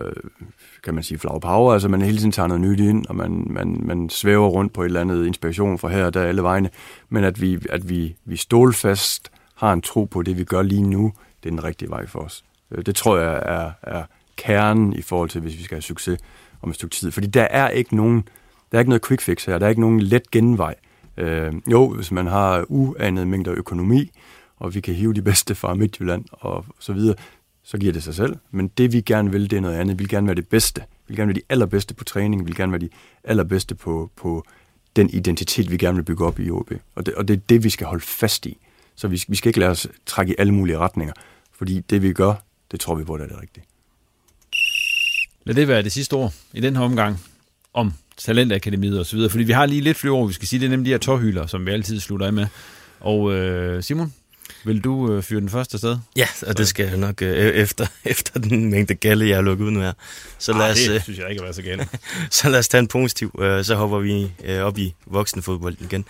[0.83, 3.47] kan man sige, flag power, altså man hele tiden tager noget nyt ind, og man,
[3.49, 6.69] man, man svæver rundt på et eller andet inspiration fra her og der alle vegne,
[7.09, 10.89] men at vi, at vi, vi stålfast har en tro på det, vi gør lige
[10.89, 11.13] nu,
[11.43, 12.43] det er den rigtige vej for os.
[12.71, 14.03] Øh, det tror jeg er, er
[14.35, 16.19] kernen i forhold til, hvis vi skal have succes
[16.61, 17.11] om et stykke tid.
[17.11, 18.27] Fordi der er ikke nogen,
[18.71, 19.57] der er ikke noget quick fix her.
[19.59, 20.75] Der er ikke nogen let genvej.
[21.17, 24.11] Øh, jo, hvis man har uanet mængder økonomi,
[24.57, 27.15] og vi kan hive de bedste fra Midtjylland og så videre,
[27.63, 28.35] så giver det sig selv.
[28.51, 29.99] Men det vi gerne vil, det er noget andet.
[29.99, 30.81] Vi vil gerne være det bedste.
[30.81, 32.41] Vi vil gerne være de allerbedste på træning.
[32.41, 32.89] Vi vil gerne være de
[33.23, 34.43] allerbedste på, på
[34.95, 36.71] den identitet, vi gerne vil bygge op i OB.
[36.95, 38.57] Og det, og det er det, vi skal holde fast i.
[38.95, 41.13] Så vi, vi skal ikke lade os trække i alle mulige retninger.
[41.51, 42.33] Fordi det, vi gør,
[42.71, 43.63] det tror vi på, det er det rigtige.
[45.47, 47.19] Lad det være det sidste ord i den her omgang
[47.73, 50.59] om Talentakademiet og så videre, fordi vi har lige lidt flere ord, vi skal sige,
[50.59, 52.47] det er nemlig de her tårhylder, som vi altid slutter af med.
[52.99, 54.13] Og øh, Simon,
[54.65, 55.97] vil du øh, fyre den første sted?
[56.15, 59.65] Ja, og det skal jeg nok øh, efter, efter den mængde galle, jeg har lukket
[59.65, 59.93] ud nu her.
[60.37, 61.87] Så lad Arh, os, det øh, synes jeg ikke er så galt.
[62.31, 66.05] så lad os tage en positiv, øh, så hopper vi øh, op i voksenfodbold igen.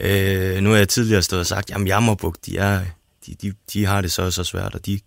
[0.00, 2.80] Øh, nu har jeg tidligere stået og sagt, jamen Jammerbugt, de, er,
[3.26, 5.00] de, de, de har det så så svært, og de,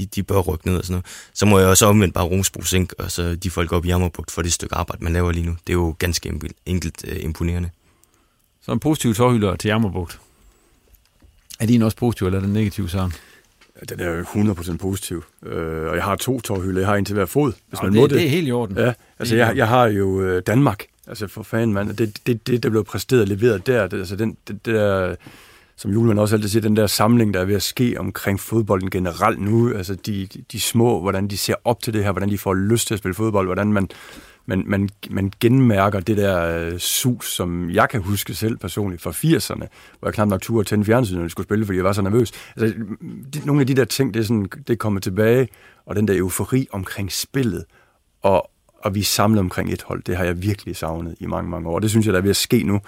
[0.00, 1.06] de, de bør rykke ned og sådan noget.
[1.34, 4.30] Så må jeg også omvendt bare Rungsbro Sink, og så de folk op i Jammerbugt
[4.30, 5.56] for det stykke arbejde, man laver lige nu.
[5.66, 6.32] Det er jo ganske
[6.66, 7.70] enkelt øh, imponerende.
[8.62, 10.20] Så en positiv tårhylder til Jammerbugt.
[11.60, 13.12] Er din også positiv, eller er den negativ, Søren?
[13.88, 15.24] Den er 100% positiv.
[15.46, 16.80] Øh, og jeg har to tårhylder.
[16.80, 18.14] Jeg har en til hver fod, hvis Nå, man det, må det.
[18.16, 18.76] Det er helt i orden.
[18.78, 20.84] Ja, altså jeg, jeg har jo øh, Danmark.
[21.06, 21.96] Altså for fanden, mand.
[21.96, 25.16] Det, det, det, der blev præsteret og leveret der, det, altså den, det, det der,
[25.80, 28.90] som Julemand også altid siger, den der samling, der er ved at ske omkring fodbolden
[28.90, 32.38] generelt nu, altså de, de, små, hvordan de ser op til det her, hvordan de
[32.38, 33.88] får lyst til at spille fodbold, hvordan man
[34.46, 39.10] man, man, man genmærker det der øh, sus, som jeg kan huske selv personligt fra
[39.10, 39.66] 80'erne,
[39.98, 42.02] hvor jeg knap nok turde tænde fjernsynet, når jeg skulle spille, fordi jeg var så
[42.02, 42.32] nervøs.
[42.56, 42.78] Altså,
[43.34, 45.48] de, nogle af de der ting, det er, sådan, det er kommet tilbage,
[45.86, 47.64] og den der eufori omkring spillet,
[48.22, 51.50] og, og vi er samlet omkring et hold, det har jeg virkelig savnet i mange,
[51.50, 51.78] mange år.
[51.78, 52.80] Det synes jeg, der er ved at ske nu.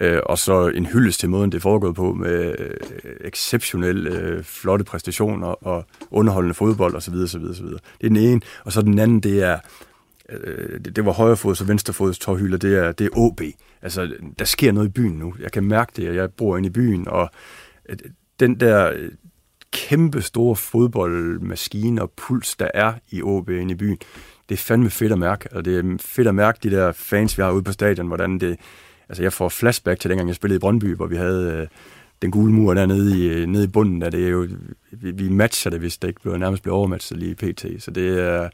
[0.00, 4.44] Øh, og så en hyldest til måden, det er foregået på, med uh, exceptionelle, øh,
[4.44, 7.14] flotte præstationer og underholdende fodbold osv.
[7.14, 7.66] osv., osv.
[7.66, 8.40] Det er den ene.
[8.64, 9.58] Og så den anden, det er
[10.28, 13.40] øh, det, det var højrefods og venstrefods tårhylder, det er, det er OB.
[13.82, 15.34] Altså, der sker noget i byen nu.
[15.40, 17.30] Jeg kan mærke det, og jeg bor inde i byen, og
[17.88, 17.96] øh,
[18.40, 19.10] den der øh,
[19.72, 23.98] kæmpe store fodboldmaskine og puls, der er i OB inde i byen,
[24.48, 25.48] det er fandme fedt at mærke.
[25.52, 28.38] Og det er fedt at mærke de der fans, vi har ude på stadion, hvordan
[28.38, 28.58] det...
[29.08, 31.66] Altså, jeg får flashback til dengang, jeg spillede i Brøndby, hvor vi havde øh,
[32.22, 34.48] den gule mur dernede i, øh, nede i bunden, der det er jo...
[34.92, 37.66] Vi, vi matcher det, hvis det ikke bliver nærmest bliver overmatchet lige pt.
[37.78, 38.48] Så det er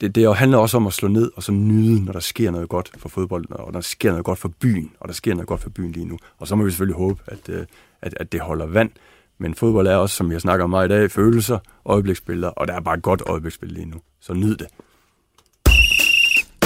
[0.00, 2.68] det, det handler også om at slå ned og så nyde, når der sker noget
[2.68, 5.60] godt for fodbolden, og der sker noget godt for byen, og der sker noget godt
[5.60, 6.18] for byen lige nu.
[6.38, 7.66] Og så må vi selvfølgelig håbe, at, øh,
[8.02, 8.90] at, at det holder vand.
[9.38, 12.74] Men fodbold er også, som jeg snakker om meget i dag, følelser, øjebliksbilleder, og der
[12.74, 14.00] er bare godt øjebliksbillede lige nu.
[14.20, 14.66] Så nyd det.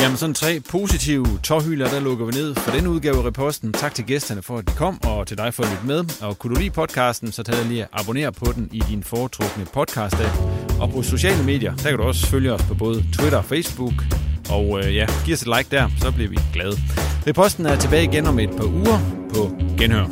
[0.03, 3.73] Jamen sådan tre positive tårhylder, der lukker vi ned for den udgave af reposten.
[3.73, 6.23] Tak til gæsterne for, at de kom, og til dig for at lytte med.
[6.23, 9.67] Og kunne du lide podcasten, så tag lige at abonnere på den i din foretrukne
[9.73, 10.83] podcast -app.
[10.83, 13.95] Og på sociale medier, der kan du også følge os på både Twitter og Facebook.
[14.51, 16.77] Og øh, ja, giv os et like der, så bliver vi glade.
[17.27, 18.99] Reposten er tilbage igen om et par uger
[19.35, 20.07] på Genhør.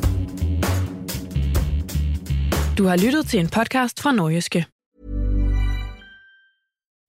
[2.79, 4.67] Du har lyttet til en podcast fra Nordjyske.